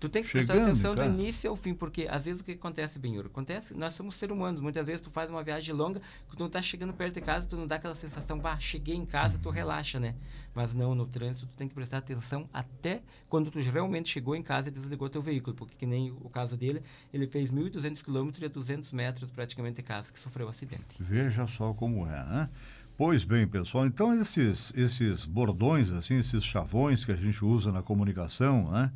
Tu 0.00 0.08
tem 0.08 0.22
que 0.22 0.30
prestar 0.30 0.54
atenção 0.54 0.94
do 0.94 1.04
início 1.04 1.50
ao 1.50 1.56
fim, 1.56 1.74
porque 1.74 2.06
às 2.08 2.24
vezes 2.24 2.40
o 2.40 2.44
que 2.44 2.52
acontece, 2.52 2.98
Benhur? 2.98 3.26
Acontece, 3.26 3.74
nós 3.74 3.94
somos 3.94 4.14
seres 4.14 4.34
humanos. 4.34 4.60
Muitas 4.60 4.86
vezes 4.86 5.00
tu 5.00 5.10
faz 5.10 5.28
uma 5.28 5.42
viagem 5.42 5.74
longa, 5.74 6.00
tu 6.36 6.48
tá 6.48 6.62
chegando 6.62 6.92
perto 6.92 7.14
de 7.14 7.20
casa, 7.20 7.48
tu 7.48 7.56
não 7.56 7.66
dá 7.66 7.76
aquela 7.76 7.94
sensação, 7.94 8.38
bah, 8.38 8.58
cheguei 8.58 8.94
em 8.94 9.04
casa, 9.04 9.38
tu 9.38 9.50
relaxa, 9.50 9.98
né? 9.98 10.14
Mas 10.54 10.72
não, 10.72 10.94
no 10.94 11.06
trânsito 11.06 11.46
tu 11.46 11.56
tem 11.56 11.68
que 11.68 11.74
prestar 11.74 11.98
atenção 11.98 12.48
até 12.52 13.02
quando 13.28 13.50
tu 13.50 13.58
realmente 13.58 14.08
chegou 14.08 14.36
em 14.36 14.42
casa 14.42 14.68
e 14.68 14.70
desligou 14.70 15.08
teu 15.08 15.20
veículo, 15.20 15.56
porque 15.56 15.74
que 15.76 15.86
nem 15.86 16.10
o 16.10 16.28
caso 16.28 16.56
dele, 16.56 16.82
ele 17.12 17.26
fez 17.26 17.50
1.200 17.50 18.02
quilômetros 18.02 18.42
e 18.42 18.46
a 18.46 18.48
200 18.48 18.92
metros 18.92 19.30
praticamente 19.30 19.76
de 19.76 19.82
casa 19.82 20.12
que 20.12 20.18
sofreu 20.18 20.46
o 20.46 20.50
acidente. 20.50 20.84
Veja 21.00 21.46
só 21.46 21.72
como 21.72 22.06
é, 22.06 22.24
né? 22.24 22.48
Pois 22.96 23.22
bem, 23.22 23.46
pessoal, 23.46 23.86
então 23.86 24.12
esses, 24.20 24.72
esses 24.76 25.24
bordões, 25.24 25.92
assim, 25.92 26.18
esses 26.18 26.44
chavões 26.44 27.04
que 27.04 27.12
a 27.12 27.16
gente 27.16 27.44
usa 27.44 27.70
na 27.70 27.80
comunicação, 27.80 28.64
né? 28.64 28.90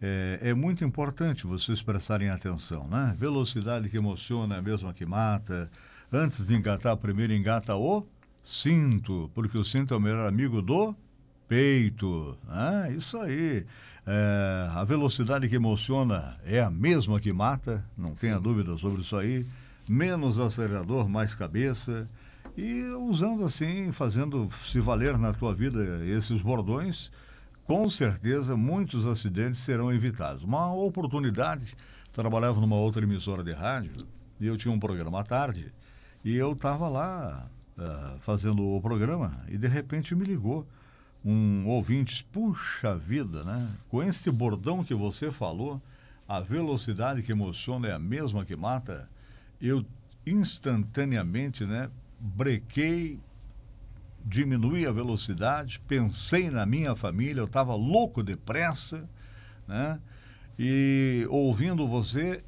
É, 0.00 0.38
é, 0.42 0.54
muito 0.54 0.84
importante 0.84 1.46
vocês 1.46 1.80
prestarem 1.80 2.28
atenção, 2.28 2.86
né? 2.88 3.14
Velocidade 3.18 3.88
que 3.88 3.96
emociona 3.96 4.56
é 4.56 4.58
a 4.58 4.62
mesma 4.62 4.92
que 4.92 5.06
mata. 5.06 5.70
Antes 6.12 6.46
de 6.46 6.54
engatar, 6.54 6.96
primeiro 6.96 7.32
engata 7.32 7.74
o 7.74 8.06
cinto, 8.44 9.30
porque 9.34 9.56
o 9.56 9.64
cinto 9.64 9.94
é 9.94 9.96
o 9.96 10.00
melhor 10.00 10.26
amigo 10.28 10.60
do 10.60 10.94
peito. 11.48 12.36
Ah, 12.48 12.90
isso 12.90 13.18
aí. 13.18 13.64
É, 14.06 14.68
a 14.72 14.84
velocidade 14.84 15.48
que 15.48 15.56
emociona 15.56 16.36
é 16.44 16.60
a 16.60 16.70
mesma 16.70 17.18
que 17.18 17.32
mata, 17.32 17.84
não 17.96 18.14
tenha 18.14 18.38
dúvida 18.38 18.76
sobre 18.76 19.00
isso 19.00 19.16
aí. 19.16 19.46
Menos 19.88 20.38
acelerador, 20.38 21.08
mais 21.08 21.34
cabeça 21.34 22.08
e 22.56 22.82
usando 23.08 23.44
assim, 23.44 23.92
fazendo 23.92 24.48
se 24.64 24.80
valer 24.80 25.18
na 25.18 25.32
tua 25.32 25.54
vida 25.54 26.04
esses 26.06 26.40
bordões, 26.40 27.10
com 27.66 27.88
certeza 27.90 28.56
muitos 28.56 29.06
acidentes 29.06 29.60
serão 29.60 29.92
evitados. 29.92 30.42
Uma 30.42 30.72
oportunidade, 30.72 31.76
trabalhava 32.12 32.60
numa 32.60 32.76
outra 32.76 33.02
emissora 33.02 33.42
de 33.42 33.52
rádio 33.52 34.06
e 34.40 34.46
eu 34.46 34.56
tinha 34.56 34.72
um 34.72 34.78
programa 34.78 35.20
à 35.20 35.24
tarde 35.24 35.72
e 36.24 36.34
eu 36.36 36.52
estava 36.52 36.88
lá 36.88 37.48
uh, 37.76 38.18
fazendo 38.20 38.64
o 38.64 38.80
programa 38.80 39.44
e 39.48 39.58
de 39.58 39.66
repente 39.66 40.14
me 40.14 40.24
ligou 40.24 40.66
um 41.24 41.66
ouvinte, 41.66 42.24
puxa 42.32 42.96
vida, 42.96 43.42
né? 43.42 43.68
Com 43.88 44.00
este 44.00 44.30
bordão 44.30 44.84
que 44.84 44.94
você 44.94 45.28
falou, 45.28 45.82
a 46.28 46.38
velocidade 46.40 47.22
que 47.22 47.32
emociona 47.32 47.88
é 47.88 47.92
a 47.92 47.98
mesma 47.98 48.44
que 48.44 48.54
mata. 48.54 49.08
Eu 49.60 49.84
instantaneamente, 50.24 51.64
né, 51.64 51.90
brequei, 52.20 53.18
diminui 54.26 54.84
a 54.84 54.92
velocidade, 54.92 55.80
pensei 55.86 56.50
na 56.50 56.66
minha 56.66 56.96
família, 56.96 57.40
eu 57.40 57.44
estava 57.44 57.76
louco 57.76 58.24
depressa, 58.24 59.08
né? 59.68 60.00
E 60.58 61.24
ouvindo 61.30 61.86
você, 61.86 62.42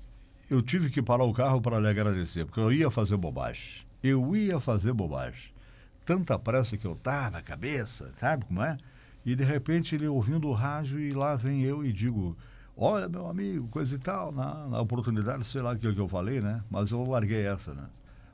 eu 0.51 0.61
tive 0.61 0.91
que 0.91 1.01
parar 1.01 1.25
o 1.25 1.33
carro 1.33 1.61
para 1.61 1.79
lhe 1.79 1.87
agradecer, 1.87 2.45
porque 2.45 2.59
eu 2.59 2.73
ia 2.73 2.91
fazer 2.91 3.17
bobagem. 3.17 3.87
Eu 4.03 4.35
ia 4.35 4.59
fazer 4.59 4.93
bobagem. 4.93 5.53
Tanta 6.05 6.39
pressa 6.39 6.77
que 6.77 6.87
eu 6.87 6.97
tava 6.97 7.41
cabeça, 7.43 8.13
sabe 8.17 8.45
como 8.47 8.63
é? 8.63 8.77
E 9.25 9.37
de 9.37 9.45
repente 9.45 9.95
ele 9.95 10.09
ouvindo 10.09 10.49
o 10.49 10.53
rádio 10.53 10.99
e 10.99 11.13
lá 11.13 11.37
vem 11.37 11.63
eu 11.63 11.85
e 11.85 11.93
digo: 11.93 12.37
Olha, 12.77 13.09
meu 13.09 13.29
amigo, 13.29 13.69
coisa 13.69 13.95
e 13.95 13.99
tal, 13.99 14.33
na, 14.33 14.67
na 14.67 14.81
oportunidade, 14.81 15.45
sei 15.45 15.61
lá 15.61 15.73
o 15.73 15.79
que, 15.79 15.93
que 15.93 16.01
eu 16.01 16.09
falei, 16.09 16.41
né? 16.41 16.63
Mas 16.71 16.91
eu 16.91 17.05
larguei 17.05 17.47
essa, 17.47 17.75
né? 17.75 17.85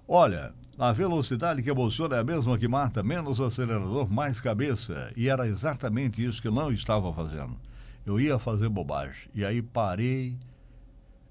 Olha, 0.07 0.53
a 0.79 0.93
velocidade 0.93 1.62
que 1.62 1.71
emociona 1.71 2.17
é 2.17 2.19
a 2.21 2.25
mesma 2.25 2.59
que 2.59 2.69
mata, 2.69 3.03
menos 3.03 3.40
acelerador, 3.40 4.11
mais 4.11 4.38
cabeça. 4.38 5.11
E 5.17 5.29
era 5.31 5.49
exatamente 5.49 6.23
isso 6.23 6.43
que 6.43 6.49
eu 6.49 6.53
não 6.53 6.71
estava 6.71 7.12
fazendo. 7.12 7.57
Eu 8.05 8.21
ia 8.21 8.38
fazer 8.38 8.69
bobagem. 8.69 9.31
E 9.35 9.45
aí 9.45 9.62
parei, 9.62 10.37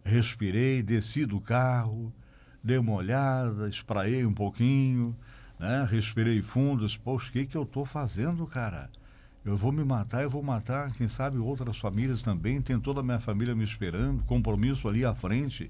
respirei, 0.03 0.81
desci 0.81 1.23
do 1.23 1.39
carro, 1.39 2.11
dei 2.63 2.79
uma 2.79 2.93
olhada, 2.93 3.69
espraiei 3.69 4.25
um 4.25 4.33
pouquinho, 4.33 5.15
né? 5.59 5.87
respirei 5.87 6.41
fundo. 6.41 6.83
Disse, 6.83 6.97
Poxa, 6.97 7.29
o 7.29 7.31
que, 7.31 7.45
que 7.45 7.55
eu 7.55 7.63
estou 7.63 7.85
fazendo, 7.85 8.47
cara? 8.47 8.89
Eu 9.45 9.55
vou 9.55 9.71
me 9.71 9.83
matar, 9.83 10.23
eu 10.23 10.29
vou 10.29 10.41
matar, 10.41 10.93
quem 10.93 11.07
sabe, 11.07 11.37
outras 11.37 11.77
famílias 11.77 12.23
também. 12.23 12.59
Tem 12.59 12.79
toda 12.79 13.01
a 13.01 13.03
minha 13.03 13.19
família 13.19 13.53
me 13.53 13.63
esperando, 13.63 14.23
compromisso 14.23 14.87
ali 14.87 15.05
à 15.05 15.13
frente. 15.13 15.69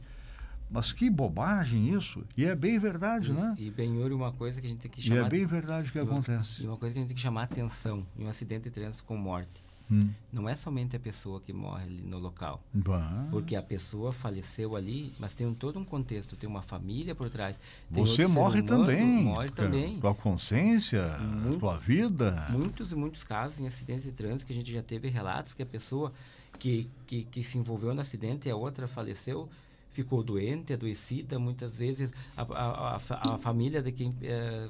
Mas 0.74 0.92
que 0.92 1.08
bobagem 1.08 1.94
isso. 1.94 2.26
E 2.36 2.46
é 2.46 2.56
bem 2.56 2.80
verdade, 2.80 3.32
isso, 3.32 3.40
né? 3.40 3.56
E, 3.60 3.70
Benhur, 3.70 4.12
uma 4.12 4.32
coisa 4.32 4.60
que 4.60 4.66
a 4.66 4.70
gente 4.70 4.80
tem 4.80 4.90
que 4.90 5.04
chamar... 5.04 5.22
E 5.22 5.26
é 5.26 5.30
bem 5.30 5.46
verdade 5.46 5.92
que 5.92 6.00
acontece. 6.00 6.64
E 6.64 6.68
uma 6.68 6.78
coisa 6.78 6.94
que 6.94 7.00
a 7.00 7.02
gente 7.02 7.10
tem 7.10 7.16
que 7.16 7.22
chamar 7.22 7.44
atenção 7.44 8.04
em 8.18 8.26
um 8.26 8.28
acidente 8.28 8.64
de 8.64 8.72
trânsito 8.72 9.04
com 9.04 9.16
morte. 9.16 9.62
Hum. 9.92 10.10
Não 10.32 10.50
é 10.50 10.56
somente 10.56 10.96
a 10.96 11.00
pessoa 11.00 11.40
que 11.40 11.54
morre 11.54 11.84
ali 11.84 12.02
no 12.02 12.18
local. 12.18 12.64
Bah. 12.74 13.28
Porque 13.30 13.56
a 13.56 13.62
pessoa 13.62 14.12
faleceu 14.12 14.76
ali, 14.76 15.14
mas 15.20 15.36
tem 15.36 15.46
um, 15.46 15.54
todo 15.54 15.78
um 15.78 15.86
contexto, 15.86 16.36
tem 16.36 16.50
uma 16.50 16.64
família 16.64 17.14
por 17.14 17.30
trás. 17.30 17.60
Você 17.92 18.26
morre 18.26 18.62
humano, 18.62 18.86
também. 18.86 19.24
Morre 19.24 19.50
também. 19.52 20.00
Tua 20.00 20.16
consciência, 20.16 21.18
Muito, 21.20 21.60
tua 21.60 21.78
vida. 21.78 22.48
Muitos 22.50 22.92
e 22.92 22.96
muitos 22.96 23.24
casos 23.24 23.60
em 23.60 23.68
acidentes 23.68 24.06
de 24.06 24.12
trânsito 24.12 24.48
que 24.48 24.54
a 24.54 24.56
gente 24.56 24.72
já 24.72 24.82
teve 24.82 25.08
relatos 25.10 25.54
que 25.54 25.62
a 25.62 25.68
pessoa 25.68 26.12
que, 26.58 26.90
que, 27.06 27.24
que 27.26 27.44
se 27.44 27.58
envolveu 27.58 27.94
no 27.94 28.02
acidente 28.02 28.48
e 28.48 28.52
a 28.52 28.56
outra 28.56 28.88
faleceu, 28.88 29.50
ficou 29.94 30.24
doente, 30.24 30.74
adoecida, 30.74 31.40
muitas 31.40 31.76
vezes 31.76 32.12
a, 32.36 32.42
a, 32.42 32.96
a, 32.96 33.36
a 33.36 33.38
família 33.38 33.82
de 33.82 33.92
quem 33.92 34.14
é, 34.22 34.68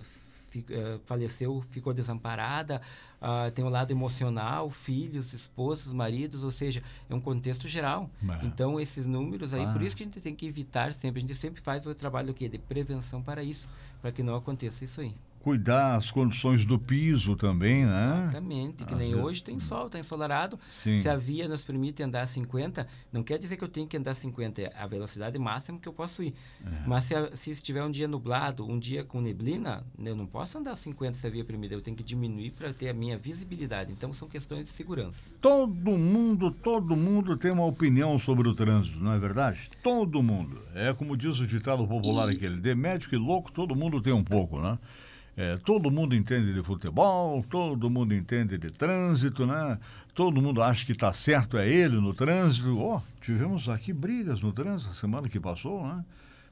fi, 0.50 0.66
é, 0.70 1.00
faleceu 1.06 1.62
ficou 1.62 1.94
desamparada, 1.94 2.82
uh, 3.22 3.50
tem 3.52 3.66
o 3.66 3.68
um 3.70 3.72
lado 3.72 3.92
emocional, 3.92 4.70
filhos, 4.70 5.34
esposas, 5.34 5.92
maridos, 5.92 6.44
ou 6.44 6.52
seja, 6.52 6.84
é 7.10 7.16
um 7.16 7.22
contexto 7.22 7.68
geral. 7.68 8.10
Então, 8.44 8.80
esses 8.80 9.06
números 9.06 9.54
aí, 9.54 9.64
ah. 9.64 9.72
por 9.72 9.82
isso 9.82 9.96
que 9.96 10.04
a 10.04 10.06
gente 10.06 10.22
tem 10.22 10.36
que 10.36 10.46
evitar 10.46 10.94
sempre, 10.94 11.20
a 11.20 11.22
gente 11.22 11.36
sempre 11.36 11.62
faz 11.62 11.86
o 11.88 11.96
trabalho 11.96 12.28
do 12.28 12.34
quê? 12.34 12.48
de 12.48 12.60
prevenção 12.60 13.24
para 13.24 13.44
isso, 13.44 13.68
para 14.02 14.12
que 14.12 14.22
não 14.22 14.36
aconteça 14.36 14.84
isso 14.84 15.02
aí 15.02 15.16
cuidar 15.44 15.98
as 15.98 16.10
condições 16.10 16.66
do 16.66 16.80
piso 16.80 17.36
também, 17.36 17.86
né? 17.86 18.30
Exatamente, 18.30 18.86
que 18.86 18.96
nem 18.96 19.14
hoje 19.14 19.44
tem 19.44 19.60
sol, 19.60 19.88
está 19.88 20.00
ensolarado. 20.00 20.58
Sim. 20.72 21.00
Se 21.00 21.10
a 21.10 21.18
via 21.18 21.50
nos 21.50 21.62
permite 21.62 22.02
andar 22.02 22.26
50, 22.26 22.88
não 23.12 23.22
quer 23.22 23.38
dizer 23.38 23.58
que 23.58 23.64
eu 23.64 23.68
tenho 23.68 23.86
que 23.86 23.98
andar 23.98 24.16
50, 24.16 24.62
é 24.62 24.74
a 24.74 24.88
velocidade 24.88 25.38
máxima 25.38 25.78
que 25.80 25.88
eu 25.88 25.92
posso 25.92 26.24
ir. 26.24 26.34
É. 26.66 26.88
Mas 26.88 27.04
se, 27.04 27.14
a, 27.14 27.36
se 27.36 27.52
estiver 27.52 27.84
um 27.84 27.92
dia 27.92 28.08
nublado, 28.08 28.66
um 28.66 28.80
dia 28.80 29.04
com 29.04 29.20
neblina, 29.20 29.86
eu 30.00 30.16
não 30.16 30.26
posso 30.26 30.58
andar 30.58 30.78
50 30.78 31.18
se 31.18 31.28
a 31.28 31.30
via 31.30 31.44
permite, 31.44 31.74
eu 31.74 31.82
tenho 31.82 31.98
que 31.98 32.04
diminuir 32.04 32.52
para 32.52 32.74
ter 32.74 32.88
a 32.88 32.94
minha 32.94 33.18
visibilidade. 33.18 33.92
Então 33.92 34.14
são 34.14 34.30
questões 34.30 34.64
de 34.64 34.70
segurança. 34.70 35.30
Todo 35.42 35.92
mundo, 35.92 36.52
todo 36.52 36.96
mundo 36.96 37.36
tem 37.36 37.52
uma 37.52 37.66
opinião 37.66 38.18
sobre 38.18 38.48
o 38.48 38.56
trânsito, 38.56 38.98
não 38.98 39.12
é 39.12 39.20
verdade? 39.20 39.70
Todo 39.84 40.24
mundo. 40.24 40.62
É 40.74 40.94
como 40.94 41.18
diz 41.18 41.40
o 41.40 41.46
ditado 41.46 41.86
popular 41.86 42.32
e... 42.32 42.38
aquele, 42.38 42.62
de 42.62 42.74
médico 42.74 43.14
e 43.14 43.18
louco, 43.18 43.52
todo 43.52 43.76
mundo 43.76 44.02
tem 44.02 44.14
um 44.14 44.24
pouco, 44.24 44.62
né? 44.62 44.80
É, 45.36 45.58
todo 45.58 45.90
mundo 45.90 46.16
entende 46.16 46.54
de 46.54 46.62
futebol, 46.62 47.44
todo 47.50 47.90
mundo 47.90 48.14
entende 48.14 48.58
de 48.58 48.70
trânsito, 48.70 49.48
né? 49.48 49.80
Todo 50.14 50.40
mundo 50.40 50.62
acha 50.62 50.86
que 50.86 50.92
está 50.92 51.12
certo 51.12 51.58
é 51.58 51.68
ele 51.68 51.96
no 51.96 52.14
trânsito. 52.14 52.78
Oh, 52.78 53.02
tivemos 53.20 53.68
aqui 53.68 53.92
brigas 53.92 54.42
no 54.42 54.52
trânsito 54.52 54.94
semana 54.94 55.28
que 55.28 55.40
passou, 55.40 55.88
né? 55.88 56.06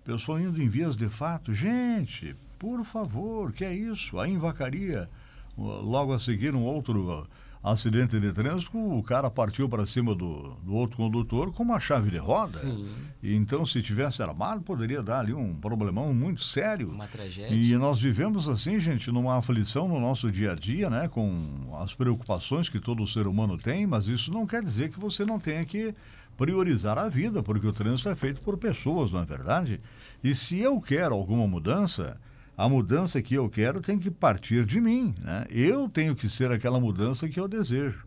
Pessoa 0.04 0.42
indo 0.42 0.60
em 0.60 0.68
vias 0.68 0.96
de 0.96 1.08
fato. 1.08 1.54
Gente, 1.54 2.36
por 2.58 2.84
favor, 2.84 3.52
que 3.52 3.64
é 3.64 3.74
isso? 3.74 4.20
Aí 4.20 4.32
em 4.32 4.40
Vacaria, 4.40 5.08
logo 5.56 6.12
a 6.12 6.18
seguir 6.18 6.56
um 6.56 6.64
outro 6.64 7.28
acidente 7.64 8.20
de 8.20 8.32
trânsito, 8.34 8.76
o 8.76 9.04
cara 9.04 9.30
partiu 9.30 9.70
para 9.70 9.86
cima 9.86 10.16
do, 10.16 10.56
do 10.64 10.74
outro 10.74 10.98
condutor 10.98 11.52
com 11.54 11.62
uma 11.62 11.80
chave 11.80 12.10
de 12.10 12.18
roda. 12.18 12.58
Sim. 12.58 12.90
Então, 13.22 13.66
se 13.66 13.82
tivesse 13.82 14.22
armado, 14.24 14.62
poderia 14.62 15.04
dar 15.04 15.20
ali 15.20 15.34
um 15.34 15.54
problemão 15.54 16.12
muito 16.14 16.42
sério. 16.44 16.90
Uma 16.90 17.08
tragédia. 17.08 17.56
E 17.56 17.78
nós 17.78 18.02
vivemos 18.02 18.50
assim, 18.50 18.80
gente, 18.80 19.12
numa 19.12 19.38
aflição 19.38 19.88
no 19.88 20.00
nosso 20.00 20.32
dia 20.32 20.54
a 20.54 20.56
dia, 20.56 20.90
né? 20.90 21.08
Com 21.08 21.78
as 21.80 21.94
preocupações 21.94 22.68
que 22.68 22.80
todo 22.80 23.06
ser 23.06 23.28
humano 23.28 23.58
tem, 23.58 23.86
mas 23.86 24.08
isso 24.08 24.32
não 24.32 24.48
quer 24.48 24.64
dizer 24.64 24.90
que 24.90 25.00
você 25.00 25.24
não 25.24 25.40
tenha 25.40 25.64
que 25.64 25.94
priorizar 26.36 26.98
a 26.98 27.08
vida, 27.08 27.44
porque 27.44 27.68
o 27.68 27.74
trânsito 27.74 28.10
é 28.10 28.16
feito 28.16 28.42
por 28.42 28.58
pessoas, 28.58 29.12
não 29.12 29.22
é 29.22 29.26
verdade? 29.26 29.80
E 30.24 30.34
se 30.34 30.58
eu 30.58 30.82
quero 30.82 31.14
alguma 31.14 31.48
mudança, 31.48 32.18
a 32.62 32.70
mudança 32.70 33.20
que 33.24 33.34
eu 33.34 33.50
quero 33.50 33.82
tem 33.82 33.98
que 33.98 34.12
partir 34.12 34.66
de 34.68 34.80
mim. 34.80 35.16
Né? 35.20 35.48
Eu 35.50 35.90
tenho 35.90 36.16
que 36.16 36.30
ser 36.30 36.52
aquela 36.52 36.80
mudança 36.80 37.28
que 37.28 37.40
eu 37.40 37.48
desejo. 37.48 38.06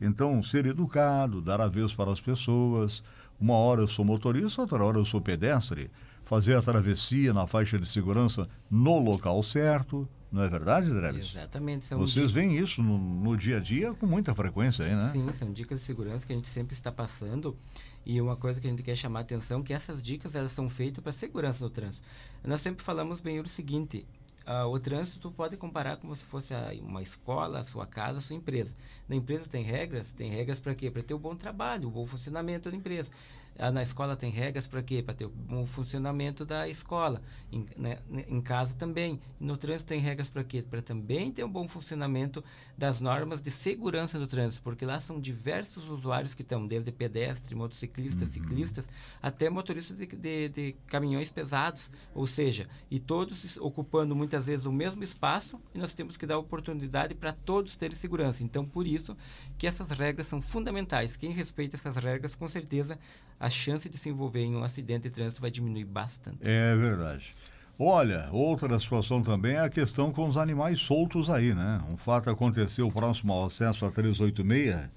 Então, 0.00 0.40
ser 0.44 0.64
educado, 0.64 1.42
dar 1.42 1.60
a 1.60 1.66
vez 1.66 1.92
para 1.92 2.12
as 2.12 2.20
pessoas. 2.20 3.02
Uma 3.40 3.54
hora 3.54 3.80
eu 3.80 3.88
sou 3.88 4.04
motorista, 4.04 4.60
outra 4.60 4.84
hora 4.84 4.98
eu 4.98 5.04
sou 5.04 5.20
pedestre. 5.20 5.90
Fazer 6.22 6.54
a 6.54 6.62
travessia 6.62 7.34
na 7.34 7.48
faixa 7.48 7.80
de 7.80 7.86
segurança 7.88 8.48
no 8.70 9.00
local 9.00 9.42
certo. 9.42 10.08
Não 10.30 10.42
é 10.42 10.48
verdade, 10.48 10.90
Dreves? 10.90 11.30
Exatamente. 11.30 11.84
São 11.84 11.98
Vocês 11.98 12.32
veem 12.32 12.58
isso 12.58 12.82
no, 12.82 12.98
no, 12.98 13.36
dia 13.36 13.58
a 13.58 13.60
dia 13.60 13.94
com 13.94 14.06
muita 14.06 14.34
frequência 14.34 14.84
aí, 14.84 14.94
né? 14.94 15.08
Sim, 15.12 15.30
são 15.32 15.52
dicas 15.52 15.78
de 15.80 15.84
segurança 15.84 16.26
que 16.26 16.32
a 16.32 16.36
gente 16.36 16.48
sempre 16.48 16.74
está 16.74 16.90
passando. 16.90 17.56
E 18.04 18.20
uma 18.20 18.36
coisa 18.36 18.60
que 18.60 18.66
a 18.66 18.70
gente 18.70 18.82
quer 18.82 18.94
chamar 18.94 19.20
a 19.20 19.22
atenção 19.22 19.60
é 19.60 19.62
que 19.62 19.72
essas 19.72 20.02
dicas 20.02 20.34
elas 20.34 20.52
são 20.52 20.68
feitas 20.68 21.02
para 21.02 21.12
segurança 21.12 21.64
no 21.64 21.70
trânsito. 21.70 22.06
Nós 22.44 22.60
sempre 22.60 22.84
falamos 22.84 23.20
bem 23.20 23.40
o 23.40 23.46
seguinte, 23.46 24.06
uh, 24.46 24.66
o 24.68 24.78
trânsito 24.78 25.30
pode 25.30 25.56
comparar 25.56 25.96
como 25.96 26.14
se 26.14 26.24
fosse 26.24 26.54
a, 26.54 26.72
uma 26.80 27.02
escola, 27.02 27.58
a 27.58 27.64
sua 27.64 27.86
casa, 27.86 28.18
a 28.18 28.22
sua 28.22 28.36
empresa. 28.36 28.74
Na 29.08 29.16
empresa 29.16 29.46
tem 29.48 29.64
regras, 29.64 30.12
tem 30.12 30.30
regras 30.30 30.60
para 30.60 30.74
quê? 30.74 30.90
Para 30.90 31.02
ter 31.02 31.14
um 31.14 31.18
bom 31.18 31.34
trabalho, 31.34 31.88
o 31.88 31.90
um 31.90 31.92
bom 31.92 32.06
funcionamento 32.06 32.70
da 32.70 32.76
empresa. 32.76 33.10
Ah, 33.58 33.70
na 33.70 33.82
escola 33.82 34.16
tem 34.16 34.30
regras 34.30 34.66
para 34.66 34.82
quê? 34.82 35.02
Para 35.02 35.14
ter 35.14 35.28
um 35.48 35.64
funcionamento 35.64 36.44
da 36.44 36.68
escola. 36.68 37.22
Em, 37.50 37.66
né, 37.76 37.98
em 38.28 38.40
casa 38.40 38.74
também. 38.74 39.20
no 39.40 39.56
trânsito 39.56 39.88
tem 39.88 40.00
regras 40.00 40.28
para 40.28 40.44
quê? 40.44 40.62
Para 40.62 40.82
também 40.82 41.32
ter 41.32 41.44
um 41.44 41.48
bom 41.48 41.66
funcionamento 41.66 42.44
das 42.76 43.00
normas 43.00 43.40
de 43.40 43.50
segurança 43.50 44.18
no 44.18 44.26
trânsito, 44.26 44.62
porque 44.62 44.84
lá 44.84 45.00
são 45.00 45.20
diversos 45.20 45.88
usuários 45.88 46.34
que 46.34 46.42
estão, 46.42 46.66
desde 46.66 46.92
pedestre, 46.92 47.54
motociclistas, 47.54 48.28
uhum. 48.28 48.34
ciclistas, 48.34 48.88
até 49.22 49.48
motoristas 49.48 49.96
de, 49.96 50.06
de, 50.06 50.48
de, 50.48 50.76
caminhões 50.86 51.30
pesados. 51.30 51.90
Ou 52.14 52.26
seja, 52.26 52.68
e 52.90 52.98
todos 52.98 53.56
ocupando 53.56 54.14
muitas 54.14 54.44
vezes 54.44 54.66
o 54.66 54.72
mesmo 54.72 55.02
espaço 55.02 55.60
e 55.74 55.78
nós 55.78 55.94
temos 55.94 56.16
que 56.16 56.26
dar 56.26 56.38
oportunidade 56.38 57.14
para 57.14 57.32
todos 57.32 57.76
terem 57.76 57.96
segurança. 57.96 58.42
Então, 58.42 58.64
por 58.64 58.86
isso 58.86 59.16
que 59.56 59.66
essas 59.66 59.90
regras 59.90 60.26
são 60.26 60.40
fundamentais. 60.40 61.16
Quem 61.16 61.30
respeita 61.30 61.76
essas 61.76 61.96
regras, 61.96 62.34
com 62.34 62.48
certeza, 62.48 62.98
a 63.38 63.50
chance 63.50 63.88
de 63.88 63.98
se 63.98 64.08
envolver 64.08 64.42
em 64.42 64.56
um 64.56 64.64
acidente 64.64 65.04
de 65.04 65.10
trânsito 65.10 65.40
vai 65.40 65.50
diminuir 65.50 65.84
bastante. 65.84 66.38
É 66.40 66.74
verdade. 66.74 67.34
Olha, 67.78 68.28
outra 68.32 68.80
situação 68.80 69.22
também 69.22 69.56
é 69.56 69.60
a 69.60 69.68
questão 69.68 70.10
com 70.10 70.26
os 70.26 70.38
animais 70.38 70.80
soltos 70.80 71.28
aí, 71.28 71.54
né? 71.54 71.78
Um 71.90 71.96
fato 71.96 72.30
aconteceu 72.30 72.90
próximo 72.90 73.34
ao 73.34 73.44
acesso 73.44 73.84
a 73.84 73.90
386, 73.90 74.88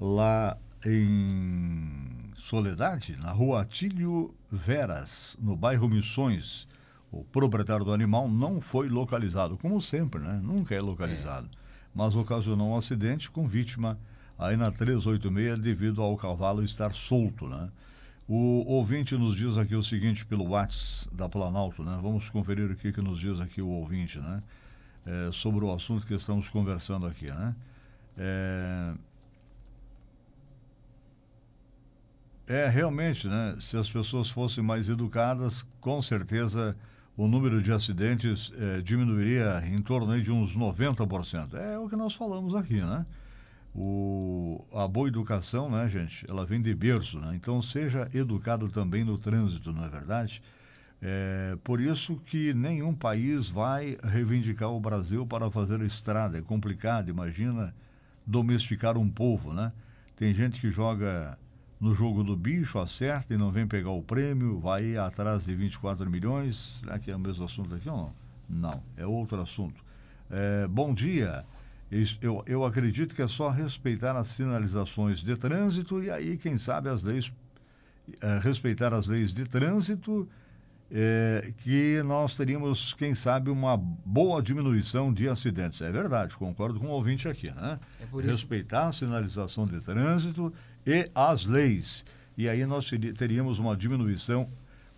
lá 0.00 0.58
em 0.84 2.30
Soledade, 2.36 3.16
na 3.16 3.30
rua 3.30 3.62
Atílio 3.62 4.34
Veras, 4.50 5.36
no 5.40 5.54
bairro 5.54 5.88
Missões. 5.88 6.66
O 7.12 7.22
proprietário 7.22 7.84
do 7.84 7.92
animal 7.92 8.28
não 8.28 8.60
foi 8.60 8.88
localizado, 8.88 9.56
como 9.56 9.80
sempre, 9.80 10.20
né? 10.20 10.40
Nunca 10.42 10.74
é 10.74 10.80
localizado. 10.80 11.48
É. 11.52 11.56
Mas 11.94 12.16
ocasionou 12.16 12.70
um 12.70 12.76
acidente 12.76 13.30
com 13.30 13.46
vítima 13.46 13.96
aí 14.40 14.56
na 14.56 14.72
386 14.72 15.58
devido 15.58 16.02
ao 16.02 16.16
cavalo 16.16 16.64
estar 16.64 16.94
solto, 16.94 17.46
né? 17.46 17.68
O 18.26 18.64
ouvinte 18.66 19.16
nos 19.16 19.36
diz 19.36 19.56
aqui 19.58 19.74
o 19.74 19.82
seguinte 19.82 20.24
pelo 20.24 20.48
WhatsApp 20.48 21.14
da 21.14 21.28
Planalto, 21.28 21.82
né? 21.82 21.98
Vamos 22.00 22.30
conferir 22.30 22.70
o 22.70 22.76
que, 22.76 22.92
que 22.92 23.02
nos 23.02 23.18
diz 23.18 23.38
aqui 23.38 23.60
o 23.60 23.68
ouvinte, 23.68 24.18
né? 24.18 24.42
É, 25.04 25.30
sobre 25.32 25.64
o 25.64 25.72
assunto 25.72 26.06
que 26.06 26.14
estamos 26.14 26.48
conversando 26.48 27.06
aqui, 27.06 27.26
né? 27.26 27.54
É, 28.16 28.94
é 32.46 32.68
realmente, 32.68 33.28
né? 33.28 33.56
Se 33.60 33.76
as 33.76 33.90
pessoas 33.90 34.30
fossem 34.30 34.64
mais 34.64 34.88
educadas, 34.88 35.66
com 35.80 36.00
certeza 36.00 36.76
o 37.16 37.26
número 37.26 37.60
de 37.60 37.72
acidentes 37.72 38.52
é, 38.56 38.80
diminuiria 38.80 39.62
em 39.66 39.82
torno 39.82 40.20
de 40.22 40.30
uns 40.30 40.56
90%. 40.56 41.54
É 41.54 41.78
o 41.78 41.88
que 41.88 41.96
nós 41.96 42.14
falamos 42.14 42.54
aqui, 42.54 42.80
né? 42.80 43.04
O, 43.74 44.64
a 44.72 44.88
boa 44.88 45.08
educação, 45.08 45.70
né, 45.70 45.88
gente, 45.88 46.28
ela 46.28 46.44
vem 46.44 46.60
de 46.60 46.74
berço, 46.74 47.20
né? 47.20 47.32
Então 47.36 47.62
seja 47.62 48.08
educado 48.12 48.68
também 48.68 49.04
no 49.04 49.16
trânsito, 49.16 49.72
não 49.72 49.84
é 49.84 49.88
verdade? 49.88 50.42
É, 51.02 51.56
por 51.64 51.80
isso 51.80 52.16
que 52.26 52.52
nenhum 52.52 52.94
país 52.94 53.48
vai 53.48 53.96
reivindicar 54.02 54.70
o 54.70 54.80
Brasil 54.80 55.26
para 55.26 55.50
fazer 55.50 55.80
estrada. 55.82 56.38
É 56.38 56.42
complicado, 56.42 57.08
imagina 57.08 57.74
domesticar 58.26 58.98
um 58.98 59.08
povo, 59.08 59.52
né? 59.52 59.72
Tem 60.16 60.34
gente 60.34 60.60
que 60.60 60.70
joga 60.70 61.38
no 61.80 61.94
jogo 61.94 62.22
do 62.22 62.36
bicho, 62.36 62.78
acerta 62.78 63.32
e 63.32 63.38
não 63.38 63.50
vem 63.50 63.66
pegar 63.66 63.90
o 63.90 64.02
prêmio, 64.02 64.60
vai 64.60 64.96
atrás 64.96 65.44
de 65.44 65.54
24 65.54 66.10
milhões. 66.10 66.80
Será 66.80 66.98
que 66.98 67.10
é 67.10 67.16
o 67.16 67.18
mesmo 67.18 67.44
assunto 67.44 67.74
aqui 67.74 67.88
ou 67.88 67.96
não? 67.96 68.70
Não, 68.70 68.82
é 68.96 69.06
outro 69.06 69.40
assunto. 69.40 69.82
É, 70.28 70.68
bom 70.68 70.92
dia. 70.92 71.44
Eu, 72.22 72.44
eu 72.46 72.64
acredito 72.64 73.16
que 73.16 73.22
é 73.22 73.26
só 73.26 73.48
respeitar 73.48 74.16
as 74.16 74.28
sinalizações 74.28 75.18
de 75.18 75.36
trânsito 75.36 76.02
e 76.02 76.08
aí, 76.08 76.36
quem 76.36 76.56
sabe, 76.56 76.88
as 76.88 77.02
leis, 77.02 77.32
é, 78.20 78.38
respeitar 78.38 78.94
as 78.94 79.08
leis 79.08 79.32
de 79.32 79.44
trânsito, 79.44 80.28
é, 80.92 81.52
que 81.58 82.00
nós 82.04 82.36
teríamos, 82.36 82.92
quem 82.94 83.14
sabe, 83.16 83.50
uma 83.50 83.76
boa 83.76 84.40
diminuição 84.40 85.12
de 85.12 85.28
acidentes. 85.28 85.80
É 85.80 85.90
verdade, 85.90 86.36
concordo 86.36 86.78
com 86.78 86.86
o 86.86 86.90
ouvinte 86.90 87.28
aqui, 87.28 87.50
né? 87.50 87.80
É 88.00 88.22
respeitar 88.22 88.86
a 88.86 88.92
sinalização 88.92 89.66
de 89.66 89.80
trânsito 89.80 90.52
e 90.86 91.10
as 91.12 91.44
leis. 91.44 92.04
E 92.36 92.48
aí 92.48 92.64
nós 92.66 92.88
teríamos 93.18 93.58
uma 93.58 93.76
diminuição 93.76 94.48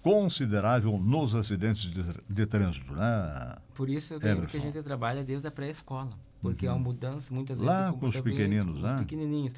considerável 0.02 0.98
nos 0.98 1.34
acidentes 1.34 1.90
de, 1.90 2.04
de 2.28 2.46
trânsito, 2.46 2.92
né? 2.92 3.56
Por 3.74 3.88
isso 3.88 4.18
que 4.20 4.56
a 4.56 4.60
gente 4.60 4.82
trabalha 4.82 5.24
desde 5.24 5.46
a 5.46 5.50
pré-escola 5.50 6.10
porque 6.42 6.66
uhum. 6.66 6.72
é 6.72 6.76
uma 6.76 6.82
mudança 6.82 7.32
muitas 7.32 7.56
vezes 7.56 7.72
lá 7.72 7.92
com 7.92 8.08
os 8.08 8.20
pequeninos, 8.20 8.82
né? 8.82 8.96
Pequenininhos. 8.98 9.54